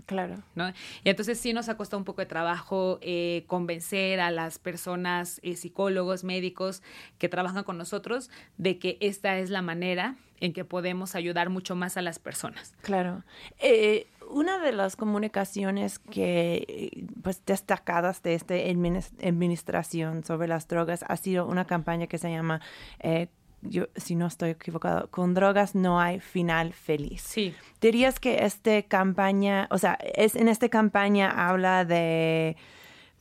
[0.07, 0.41] Claro.
[0.55, 0.69] ¿no?
[1.03, 5.39] Y entonces sí nos ha costado un poco de trabajo eh, convencer a las personas,
[5.43, 6.81] eh, psicólogos, médicos
[7.19, 11.75] que trabajan con nosotros de que esta es la manera en que podemos ayudar mucho
[11.75, 12.73] más a las personas.
[12.81, 13.23] Claro.
[13.59, 20.67] Eh, una de las comunicaciones que, eh, pues, destacadas de esta adminis- administración sobre las
[20.67, 22.61] drogas ha sido una campaña que se llama,
[22.99, 23.27] eh,
[23.61, 27.21] yo, si no estoy equivocado, con drogas no hay final feliz.
[27.23, 27.53] Sí.
[27.81, 32.55] Dirías que esta campaña, o sea, es en esta campaña habla de,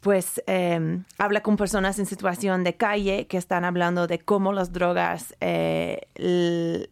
[0.02, 4.72] pues, eh, habla con personas en situación de calle que están hablando de cómo las
[4.72, 6.88] drogas eh, eh,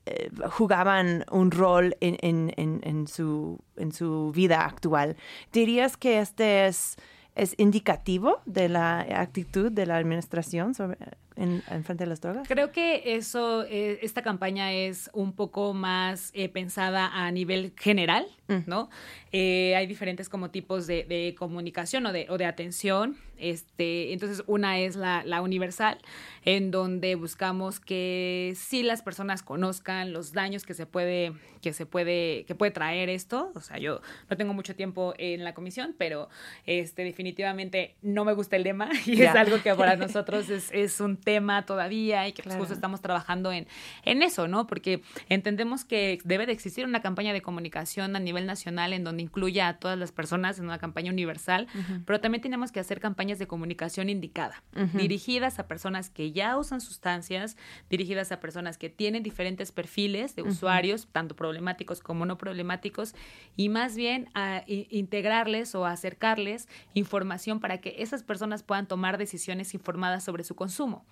[0.51, 5.17] jugaban un rol en, en- en- en su, en su vida actual.
[5.53, 6.97] ¿Dirías que este es,
[7.37, 10.97] es indicativo de la actitud de la administración sobre,
[11.37, 12.47] en, en frente a las drogas?
[12.49, 18.27] Creo que eso, eh, esta campaña es un poco más eh, pensada a nivel general,
[18.67, 18.91] ¿no?
[19.33, 23.17] Eh, hay diferentes como tipos de, de comunicación o de, o de atención.
[23.51, 25.99] Este, entonces, una es la, la universal,
[26.45, 31.85] en donde buscamos que sí las personas conozcan los daños que se puede, que se
[31.87, 33.53] puede, que puede traer esto.
[33.55, 36.29] O sea, yo no tengo mucho tiempo en la comisión, pero
[36.67, 39.31] este, definitivamente no me gusta el lema y Ya.
[39.31, 42.61] es algo que para nosotros es, es un tema todavía y que pues, Claro.
[42.61, 43.67] justo estamos trabajando en,
[44.05, 44.67] en eso, ¿no?
[44.67, 49.23] Porque entendemos que debe de existir una campaña de comunicación a nivel nacional en donde
[49.23, 51.67] incluya a todas las personas en una campaña universal,
[52.07, 54.63] pero también tenemos que hacer campañas de comunicación indicada,
[54.95, 57.57] dirigidas a personas que ya usan sustancias,
[57.91, 63.15] dirigidas a personas que tienen diferentes perfiles de usuarios, tanto problemáticos como no problemáticos,
[63.57, 69.75] y más bien a integrarles o acercarles información para que esas personas puedan tomar decisiones
[69.75, 71.05] informadas sobre su consumo.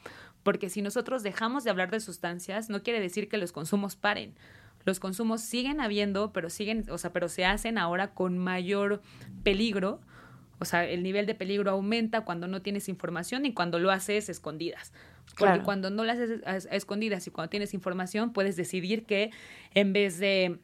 [0.43, 4.35] Porque si nosotros dejamos de hablar de sustancias, no quiere decir que los consumos paren.
[4.85, 9.01] Los consumos siguen habiendo, pero siguen, o sea, pero se hacen ahora con mayor
[9.45, 10.01] peligro.
[10.63, 14.29] O sea, el nivel de peligro aumenta cuando no tienes información y cuando lo haces
[14.29, 14.93] escondidas.
[15.27, 15.65] Porque Claro.
[15.65, 19.31] cuando no las haces a, a escondidas y cuando tienes información, puedes decidir que
[19.75, 20.59] en vez de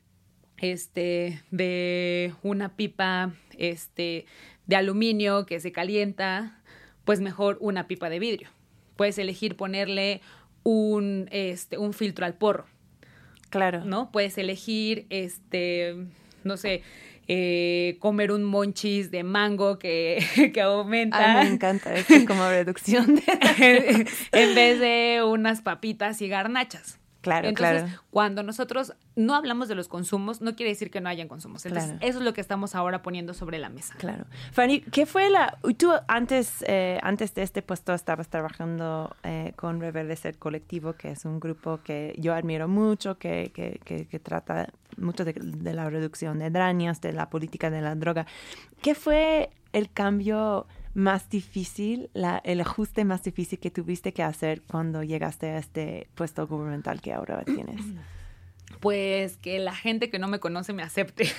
[0.58, 4.24] este de una pipa este
[4.66, 6.60] de aluminio que se calienta,
[7.04, 8.48] pues mejor una pipa de vidrio.
[8.96, 10.20] Puedes elegir ponerle
[10.62, 12.66] un este un filtro al porro.
[13.50, 13.84] Claro.
[13.84, 14.10] ¿no?
[14.12, 15.96] Puedes elegir, este,
[16.44, 16.82] no sé,
[17.28, 21.40] eh, comer un monchis de mango que, que aumenta.
[21.40, 21.94] Ah, me encanta.
[21.94, 24.06] Es como reducción de...
[24.32, 26.98] en vez de unas papitas y garnachas.
[27.20, 28.02] Claro, Entonces, claro.
[28.10, 31.66] cuando nosotros no hablamos de los consumos, no quiere decir que no hayan consumos.
[31.66, 32.06] Entonces, Claro.
[32.06, 33.94] eso es lo que estamos ahora poniendo sobre la mesa.
[33.98, 34.24] Claro.
[34.52, 35.58] Fanny, ¿qué fue la...
[35.76, 41.24] Tú antes, eh, antes de este puesto estabas trabajando eh, con Reverdecer Colectivo, que es
[41.24, 45.90] un grupo que yo admiro mucho, que, que, que, que trata mucho de, de la
[45.90, 48.26] reducción de daños, de la política de la droga.
[48.80, 54.62] ¿Qué fue el cambio más difícil, la, el ajuste más difícil que tuviste que hacer
[54.62, 57.80] cuando llegaste a este puesto gubernamental que ahora tienes?
[58.80, 61.30] pues que la gente que no me conoce me acepte.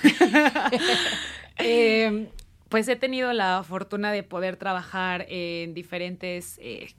[1.62, 2.30] Eh,
[2.70, 6.94] pues he tenido la fortuna de poder trabajar en diferentes, eh,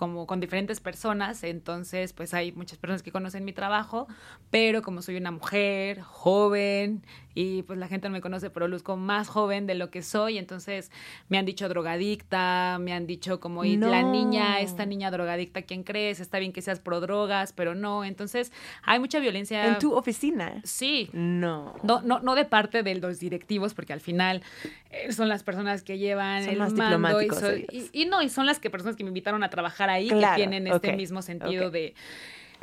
[0.00, 4.08] como con diferentes personas, entonces pues hay muchas personas que conocen mi trabajo,
[4.50, 8.96] pero como soy una mujer joven y pues la gente no me conoce, pero luzco
[8.96, 10.90] más joven de lo que soy, entonces
[11.28, 14.10] me han dicho drogadicta, me han dicho como "Y la No.
[14.10, 16.18] niña, esta niña drogadicta, ¿quién crees?
[16.18, 19.66] Está bien que seas pro drogas, pero no, entonces hay mucha violencia.
[19.68, 20.62] ¿En tu oficina?
[20.64, 21.74] Sí, No.
[21.82, 24.42] no, no, no de parte de los directivos, porque al final
[24.90, 27.90] eh, son las personas que llevan Son el más mando y, diplomáticos son- ellos.
[27.92, 30.34] y, y no, y son las que personas que me invitaron a trabajar ahí Claro,
[30.34, 31.94] que tienen este mismo sentido de,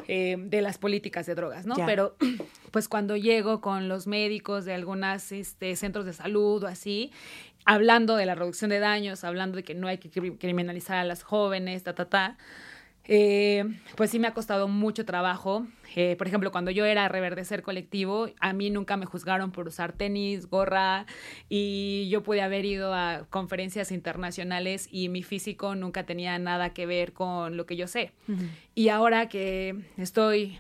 [0.08, 1.76] eh, de las políticas de drogas, ¿no?
[1.78, 1.86] Ya.
[1.86, 2.16] Pero
[2.72, 7.12] pues cuando llego con los médicos de algunos este, centros de salud o así,
[7.66, 11.04] hablando de la reducción de daños, hablando de que no hay que cri- criminalizar a
[11.04, 12.38] las jóvenes, ta, ta, ta,
[13.08, 13.64] eh,
[13.96, 15.66] pues sí me ha costado mucho trabajo.
[15.96, 19.94] Eh, por ejemplo, cuando yo era reverdecer colectivo, a mí nunca me juzgaron por usar
[19.94, 21.06] tenis, gorra,
[21.50, 26.86] y yo pude haber ido a conferencias internacionales y mi físico nunca tenía nada que
[26.86, 28.12] ver con lo que yo sé.
[28.76, 30.60] Y ahora que estoy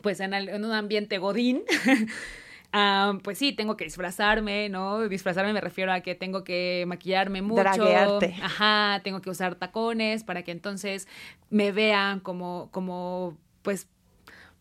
[0.00, 1.62] pues en, el- en un ambiente godín,
[2.78, 5.08] ah, pues sí, tengo que disfrazarme, ¿no?
[5.08, 7.62] Disfrazarme me refiero a que tengo que maquillarme mucho.
[7.62, 8.36] Draguearte.
[8.42, 11.08] Ajá, tengo que usar tacones para que entonces
[11.50, 13.88] me vean como, como, pues,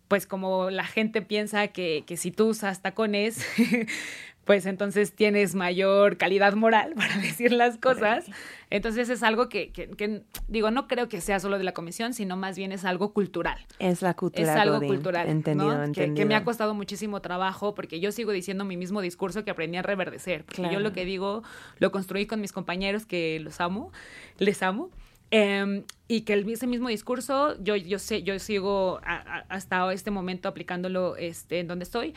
[0.07, 3.45] pues como la gente piensa que, que si tú usas tacones,
[4.45, 8.25] pues entonces tienes mayor calidad moral para decir las cosas.
[8.69, 12.13] Entonces es algo que, que- que, digo, no creo que sea solo de la comisión,
[12.13, 13.57] sino más bien es algo cultural.
[13.79, 14.89] Es la cultura Es algo Godín.
[14.89, 15.85] cultural, Entendido, ¿no?
[15.87, 16.27] Que- Que, entendido.
[16.27, 19.83] me ha costado muchísimo trabajo porque yo sigo diciendo mi mismo discurso que aprendí a
[19.83, 20.43] reverdecer.
[20.43, 20.83] Porque yo Claro.
[20.83, 21.43] lo que digo
[21.79, 23.91] lo construí con mis compañeros que los amo,
[24.37, 24.89] les amo.
[25.29, 29.91] em, y que el, ese mismo discurso, yo, yo sé, yo sigo a- a- hasta
[29.91, 32.13] este momento aplicándolo este, en donde estoy,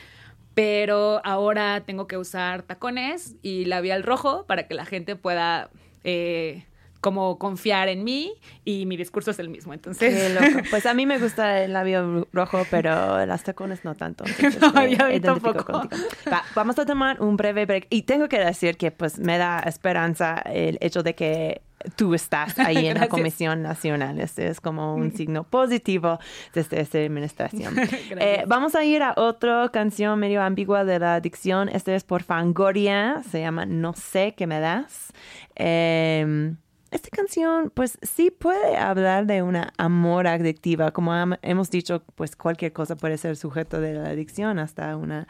[0.54, 5.70] pero ahora tengo que usar tacones y labial rojo para que la gente pueda
[6.04, 6.64] eh,
[7.00, 8.32] como confiar en mí
[8.64, 9.72] y mi discurso es el mismo.
[9.72, 10.66] Entonces, Qué loco.
[10.70, 14.24] Pues a mí me gusta el labio rojo, pero las tacones no tanto.
[14.60, 15.88] No, yo tampoco.
[16.30, 17.86] Va, vamos a tomar un breve break.
[17.90, 21.62] Y tengo que decir que pues me da esperanza el hecho de que
[21.96, 23.08] tú estás ahí en la.
[23.10, 24.20] Comisión Nacional.
[24.20, 26.18] Este es como un signo positivo
[26.54, 27.74] desde esta administración.
[28.22, 31.68] Eh, vamos a ir a otra canción medio ambigua de la adicción.
[31.68, 33.22] Este es por Fangoria.
[33.30, 35.12] Se llama No sé qué me das.
[35.56, 36.54] Eh,
[36.90, 40.90] esta canción, pues sí puede hablar de una amor adictiva.
[40.90, 41.12] Como
[41.42, 45.28] hemos dicho, pues cualquier cosa puede ser sujeto de la adicción, hasta una,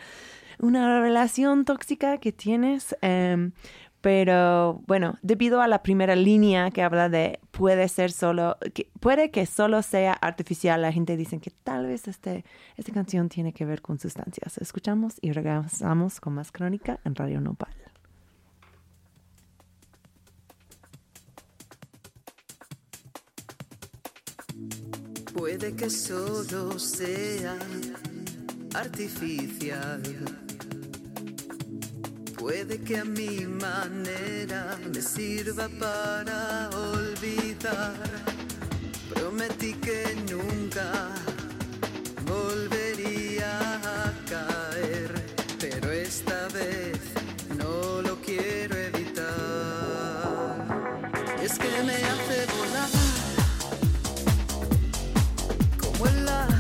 [0.58, 2.96] una relación tóxica que tienes.
[3.02, 3.52] em,
[4.00, 8.56] pero bueno, debido a la primera línea que habla de puede ser solo,
[8.98, 12.44] puede que solo sea artificial, la gente dice que tal vez este,
[12.76, 14.56] esta canción tiene que ver con sustancias.
[14.56, 17.89] Escuchamos y regresamos con más crónica en Radio Nopal.
[25.34, 27.56] Puede que solo sea
[28.74, 30.02] artificial.
[32.36, 37.94] Puede que a mi manera me sirva para olvidar.
[39.14, 41.10] Prometí que nunca
[42.26, 45.14] volvería a caer,
[45.60, 46.98] pero esta vez
[47.56, 49.36] no lo quiero evitar.
[51.40, 52.99] Es que me hace volar
[56.01, 56.59] como el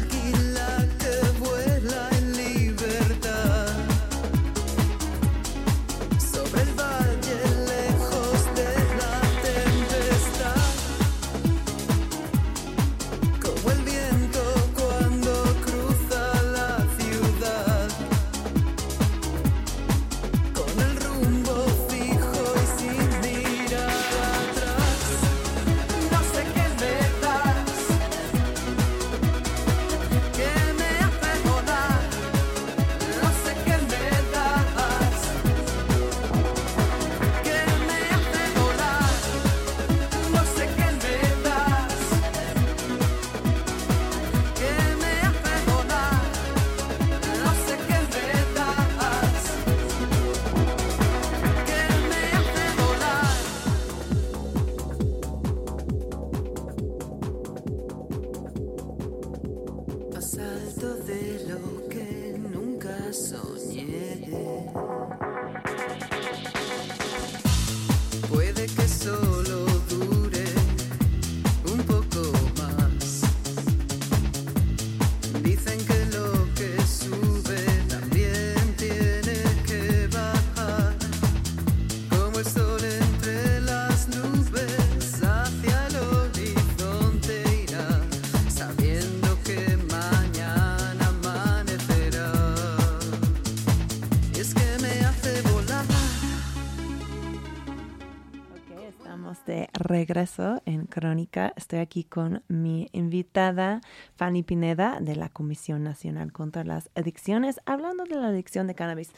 [100.00, 101.52] regreso en Crónica.
[101.56, 103.82] Estoy aquí con mi invitada
[104.16, 109.10] Fanny Pineda de la Comisión Nacional contra las Adicciones, hablando de la adicción de cannabis.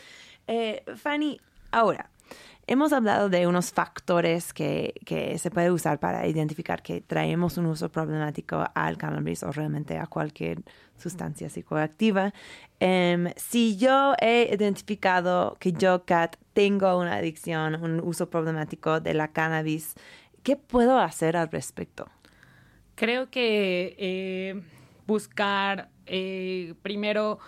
[0.48, 2.10] Eh, Fanny, ahora,
[2.66, 7.66] hemos hablado de unos factores que, que se puede usar para identificar que traemos un
[7.66, 10.64] uso problemático al cannabis o realmente a cualquier
[10.98, 12.32] sustancia psicoactiva.
[12.80, 19.14] Em, si yo he identificado que yo, Kat, tengo una adicción, un uso problemático de
[19.14, 19.94] la cannabis,
[20.42, 22.08] ¿qué puedo hacer al respecto?
[22.94, 24.62] Creo que eh,
[25.06, 27.38] buscar eh, primero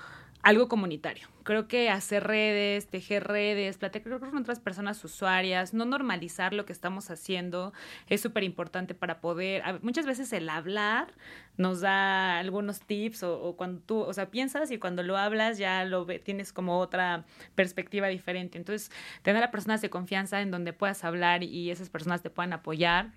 [0.42, 1.28] algo comunitario.
[1.44, 6.72] Creo que hacer redes, tejer redes, platicar con otras personas usuarias, no normalizar lo que
[6.72, 7.74] estamos haciendo
[8.08, 11.12] es súper importante para poder, muchas veces el hablar
[11.58, 15.84] nos da algunos tips o, cuando tú, o sea, piensas y cuando lo hablas ya
[15.84, 17.24] lo ve- tienes como otra
[17.54, 18.56] perspectiva diferente.
[18.56, 18.90] Entonces,
[19.22, 23.12] tener a personas de confianza en donde puedas hablar y esas personas te puedan apoyar,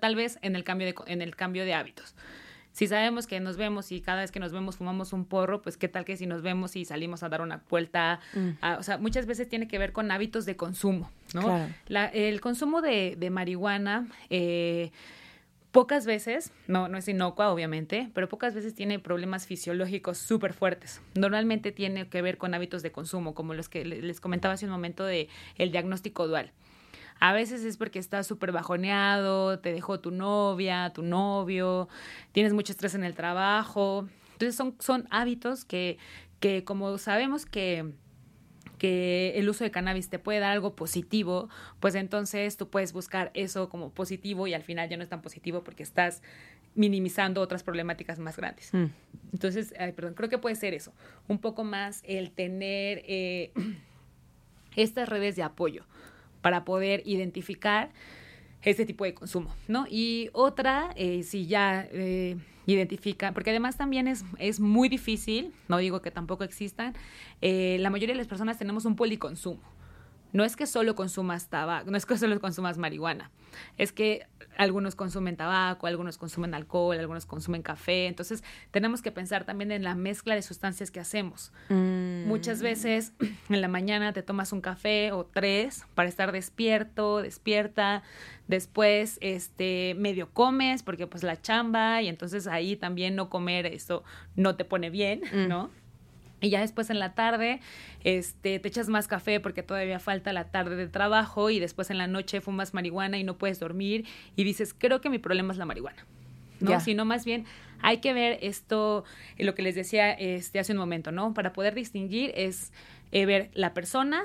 [0.00, 2.14] tal vez en el cambio de, en el cambio de hábitos.
[2.74, 5.76] Si sabemos que nos vemos y cada vez que nos vemos fumamos un porro, pues
[5.76, 8.18] qué tal que si nos vemos y salimos a dar una vuelta.
[8.60, 11.42] a- o sea, muchas veces tiene que ver con hábitos de consumo, ¿no?
[11.42, 11.72] Claro.
[11.86, 14.90] La- el consumo de, de marihuana, eh,
[15.70, 21.00] pocas veces, no, no es inocua obviamente, pero pocas veces tiene problemas fisiológicos súper fuertes.
[21.14, 24.66] Normalmente tiene que ver con hábitos de consumo, como los que le- les comentaba hace
[24.66, 26.50] un momento de el diagnóstico dual.
[27.20, 31.88] A veces es porque estás súper bajoneado, te dejó tu novia, tu novio,
[32.32, 34.08] tienes mucho estrés en el trabajo.
[34.32, 35.98] Entonces son, son hábitos que,
[36.40, 37.92] que como sabemos que,
[38.78, 41.48] que el uso de cannabis te puede dar algo positivo,
[41.80, 45.22] pues entonces tú puedes buscar eso como positivo y al final ya no es tan
[45.22, 46.20] positivo porque estás
[46.74, 48.74] minimizando otras problemáticas más grandes.
[48.74, 48.86] Mm.
[49.32, 50.92] Entonces, ay, perdón, creo que puede ser eso,
[51.28, 53.52] un poco más el tener eh,
[54.76, 55.86] estas redes de apoyo
[56.44, 57.88] para poder identificar
[58.60, 59.86] este tipo de consumo, ¿no?
[59.88, 62.36] Y otra, eh, si ya eh,
[62.66, 66.92] identifica, porque además también es, es muy difícil, no digo que tampoco existan,
[67.40, 69.62] eh, la mayoría de las personas tenemos un policonsumo.
[70.34, 73.30] No es que solo consumas tabaco, no es que solo consumas marihuana,
[73.78, 74.26] es que
[74.56, 79.84] algunos consumen tabaco, algunos consumen alcohol, algunos consumen café, entonces tenemos que pensar también en
[79.84, 81.52] la mezcla de sustancias que hacemos.
[81.68, 83.12] Muchas veces
[83.48, 88.02] en la mañana te tomas un café o tres para estar despierto, despierta.
[88.48, 94.02] Después, este, medio comes porque pues la chamba y entonces ahí también no comer esto
[94.34, 95.70] no te pone bien, ¿no?
[96.44, 97.60] Y ya después en la tarde,
[98.02, 101.98] este, te echas más café porque todavía falta la tarde de trabajo y después en
[101.98, 105.58] la noche fumas marihuana y no puedes dormir y dices, creo que mi problema es
[105.58, 106.04] la marihuana.
[106.60, 106.80] ¿no?
[106.80, 107.46] Sino más bien
[107.82, 109.04] hay que ver esto,
[109.38, 111.34] lo que les decía este, hace un momento, ¿no?
[111.34, 112.72] Para poder distinguir es
[113.12, 114.22] eh, ver la persona,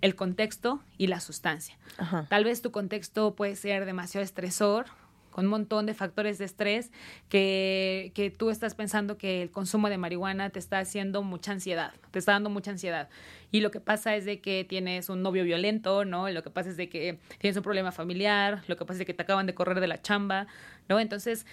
[0.00, 1.76] el contexto y la sustancia.
[1.98, 2.26] Ajá.
[2.30, 4.86] Tal vez tu contexto puede ser demasiado estresor,
[5.32, 6.92] con un montón de factores de estrés,
[7.28, 11.92] que, que tú estás pensando que el consumo de marihuana te está haciendo mucha ansiedad,
[12.12, 13.08] te está dando mucha ansiedad.
[13.50, 16.28] Y lo que pasa es de que tienes un novio violento, ¿no?
[16.30, 19.06] Lo que pasa es de que tienes un problema familiar, lo que pasa es de
[19.06, 20.46] que te acaban de correr de la chamba,
[20.88, 21.00] ¿no?
[21.00, 21.46] Entonces,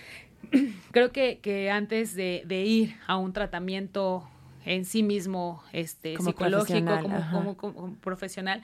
[0.91, 4.27] creo que, que antes de, de ir a un tratamiento
[4.65, 7.31] en sí mismo este Como psicológico profesional, como, ajá.
[7.31, 8.61] como, como- como profesional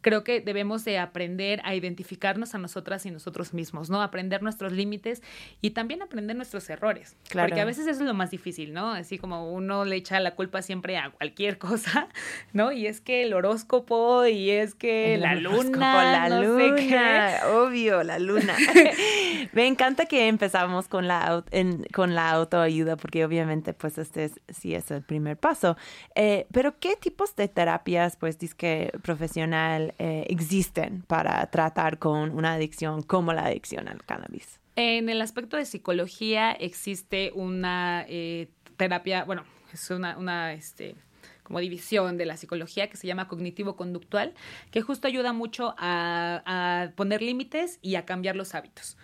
[0.00, 4.00] creo que debemos de aprender a identificarnos a nosotras y nosotros mismos, ¿no?
[4.02, 5.22] Aprender nuestros límites
[5.60, 7.16] y también aprender nuestros errores.
[7.28, 7.48] Claro.
[7.48, 8.90] Porque a veces eso es lo más difícil, ¿no?
[8.92, 12.08] Así como uno le echa la culpa siempre a cualquier cosa,
[12.52, 12.72] ¿no?
[12.72, 16.82] Y es que el horóscopo y es que El la luna, la no sé qué.
[16.90, 18.54] luna, obvio, la luna.
[19.52, 24.40] Me encanta que empezamos con la, en- con la autoayuda, porque obviamente, pues, este es,
[24.48, 25.76] sí es el primer paso.
[26.14, 32.54] Eh, pero, ¿qué tipos de terapias, pues, disque profesional eh, existen para tratar con una
[32.54, 34.60] adicción como la adicción al cannabis?
[34.76, 40.94] En el aspecto de psicología existe una eh, terapia, bueno, es una, una este,
[41.42, 44.34] como división de la psicología que se llama cognitivo-conductual,
[44.70, 48.96] que justo ayuda mucho a, a poner límites y a cambiar los hábitos.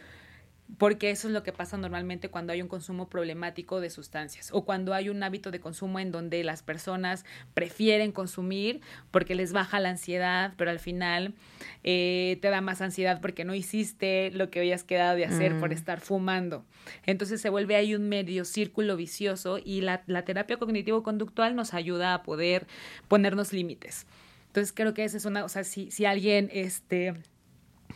[0.78, 4.64] Porque eso es lo que pasa normalmente cuando hay un consumo problemático de sustancias o
[4.64, 9.78] cuando hay un hábito de consumo en donde las personas prefieren consumir porque les baja
[9.80, 11.34] la ansiedad, pero al final
[11.82, 15.72] eh, te da más ansiedad porque no hiciste lo que habías quedado de hacer por
[15.72, 16.64] estar fumando.
[17.06, 22.14] Entonces se vuelve ahí un medio círculo vicioso y la, la terapia cognitivo-conductual nos ayuda
[22.14, 22.66] a poder
[23.08, 24.06] ponernos límites.
[24.46, 27.14] Entonces creo que esa es una, o sea, si, si alguien este,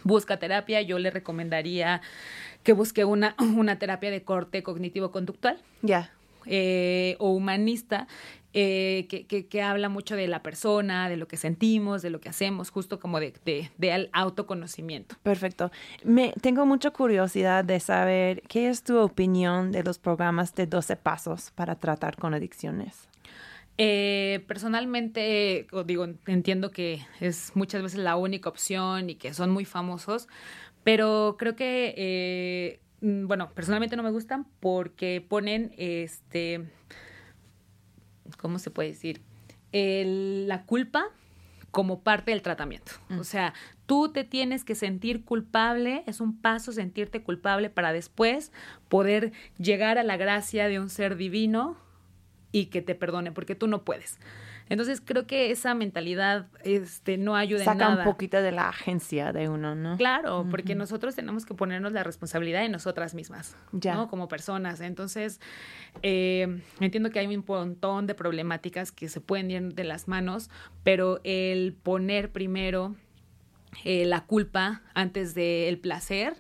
[0.09, 2.01] busca terapia, yo le recomendaría
[2.65, 5.59] que busque una, una terapia de corte cognitivo-conductual.
[5.83, 6.11] Ya.
[6.51, 8.07] eh, o humanista
[8.55, 12.21] eh, que, que- que habla mucho de la persona, de lo que sentimos, de lo
[12.21, 15.17] que hacemos, justo como de, de- de autoconocimiento.
[15.23, 15.71] Perfecto.
[16.05, 20.97] Me, tengo mucha curiosidad de saber qué es tu opinión de los programas de 12
[20.97, 23.09] pasos para tratar con adicciones.
[23.81, 29.65] Eh, personalmente, digo, entiendo que es muchas veces la única opción y que son muy
[29.65, 30.27] famosos,
[30.85, 36.69] pero creo que, eh, mm, bueno, personalmente no me gustan porque ponen, este,
[38.39, 39.23] ¿cómo se puede decir?
[39.73, 41.05] El- la culpa
[41.71, 42.93] como parte del tratamiento.
[43.19, 43.53] O sea,
[43.87, 48.53] tú te tienes que sentir culpable, es un paso sentirte culpable para después
[48.89, 51.77] poder llegar a la gracia de un ser divino
[52.53, 54.19] y que te perdone, porque tú no puedes.
[54.71, 57.99] Entonces creo que esa mentalidad este, no ayuda en Saca nada.
[57.99, 59.97] un poquito de la agencia de uno, ¿no?
[59.97, 63.95] Claro, porque nosotros tenemos que ponernos la responsabilidad de nosotras mismas, Ya.
[63.95, 64.09] ¿no?
[64.09, 64.83] Como personas.
[64.83, 65.41] Entonces,
[66.03, 70.51] eh, entiendo que hay un montón de problemáticas que se pueden ir de las manos,
[70.85, 72.95] pero el poner primero
[73.85, 76.35] eh, la culpa antes del placer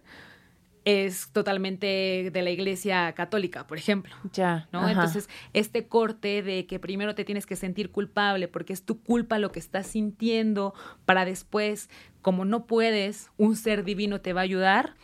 [0.88, 4.14] es totalmente de la iglesia católica, por ejemplo.
[4.32, 4.68] Ya.
[4.72, 4.80] ¿no?
[4.80, 4.92] ajá.
[4.92, 9.38] Entonces, este corte de que primero te tienes que sentir culpable porque es tu culpa
[9.38, 10.72] lo que estás sintiendo
[11.04, 11.90] para después,
[12.22, 14.94] como no puedes, un ser divino te va a ayudar,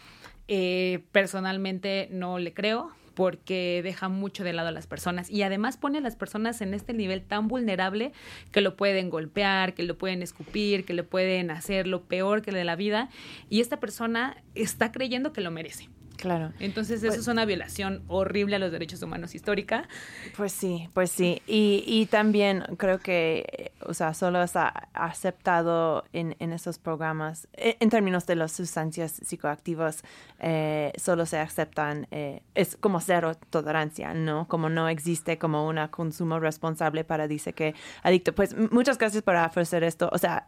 [0.49, 5.76] eh, personalmente no le creo porque deja mucho de lado a las personas y además
[5.76, 8.12] pone a las personas en este nivel tan vulnerable
[8.52, 12.52] que lo pueden golpear, que lo pueden escupir, que le pueden hacer lo peor que
[12.52, 13.08] de la vida
[13.48, 15.88] y esta persona está creyendo que lo merece.
[16.16, 16.52] Claro.
[16.60, 19.88] Entonces eso Pues- es una violación horrible a los derechos humanos histórica.
[20.36, 21.42] Pues sí, pues sí.
[21.46, 27.76] Y, y también creo que, o sea, solo está aceptado en, en esos programas, eh,
[27.80, 30.02] en términos de las sustancias psicoactivas,
[30.40, 34.46] eh, solo se aceptan, eh, es como cero tolerancia, ¿no?
[34.48, 38.34] Como no existe como un consumo responsable para dice que adicto.
[38.34, 40.08] Pues muchas gracias por ofrecer esto.
[40.12, 40.46] O sea,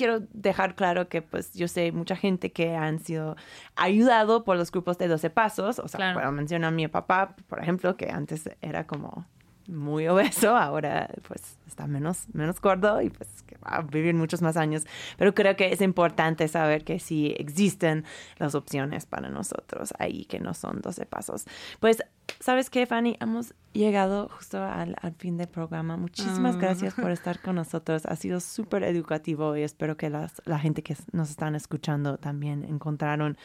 [0.00, 3.36] quiero dejar claro que pues yo sé mucha gente que han sido
[3.76, 6.18] ayudado por los grupos de 12 pasos, o sea, Claro.
[6.18, 9.26] puedo mencionar a mi papá, por ejemplo, que antes era como
[9.68, 14.40] muy obeso, ahora pues está menos, menos gordo y pues que va a vivir muchos
[14.42, 14.84] más años.
[15.18, 18.04] Pero creo que es importante saber que sí existen
[18.38, 21.44] las opciones para nosotros ahí, que no son 12 pasos.
[21.78, 22.02] Pues,
[22.40, 23.16] ¿sabes qué, Fanny?
[23.20, 25.96] Hemos llegado justo al, al fin del programa.
[25.96, 26.58] Muchísimas Ah.
[26.60, 28.04] gracias por estar con nosotros.
[28.06, 32.64] Ha sido súper educativo y espero que las, la gente que nos están escuchando también
[32.64, 33.36] encontraron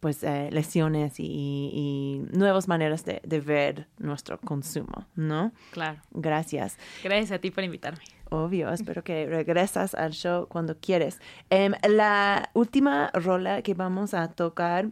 [0.00, 1.24] pues eh, lecciones y,
[1.72, 5.52] y nuevas maneras de, de ver nuestro consumo, ¿no?
[5.72, 6.00] Claro.
[6.12, 6.78] Gracias.
[7.02, 8.00] Gracias a ti por invitarme.
[8.30, 11.20] Obvio, espero que regresas al show cuando quieres.
[11.50, 14.88] Em, la última rola que vamos a tocar,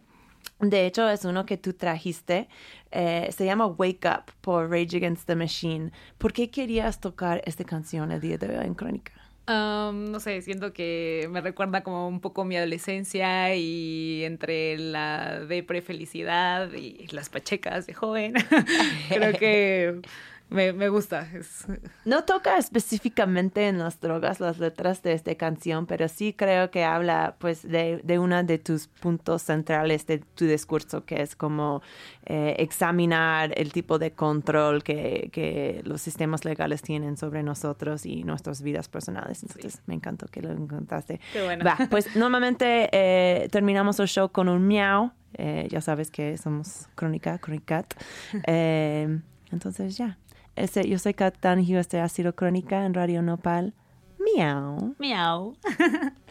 [0.59, 2.47] de hecho, es uno que tú trajiste.
[2.91, 5.91] eh, se llama Wake Up por Rage Against the Machine.
[6.17, 9.13] ¿Por qué querías tocar esta canción el día de hoy en Crónica?
[9.45, 15.41] Um, no sé, siento que me recuerda como un poco mi adolescencia y entre la
[15.41, 18.35] depre felicidad y las pachecas de joven.
[19.09, 19.99] Creo que
[20.49, 21.27] me, me gusta.
[21.33, 21.65] Es,
[22.05, 26.83] No toca específicamente en las drogas las letras de esta canción, pero sí creo que
[26.83, 31.81] habla pues de, de uno de tus puntos centrales de tu discurso, que es como
[32.25, 38.23] eh, examinar el tipo de control que, que los sistemas legales tienen sobre nosotros y
[38.23, 39.43] nuestras vidas personales.
[39.43, 41.19] Entonces me encantó que lo encontraste.
[41.31, 41.65] Qué bueno.
[41.65, 45.11] Va, pues normalmente eh, terminamos el show con un miau.
[45.35, 47.93] Eh, ya sabes que somos Crónica, Cronicat.
[48.45, 49.19] Eh,
[49.51, 50.17] entonces ya.
[50.55, 53.73] Ese, yo soy Kat Donahue, este ha sido Crónica en Radio Nopal.
[54.19, 54.95] Miau.
[54.99, 55.57] miau.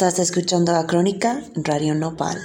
[0.00, 1.42] Estás escuchando a Crónica.
[1.56, 2.38] Radio Nopal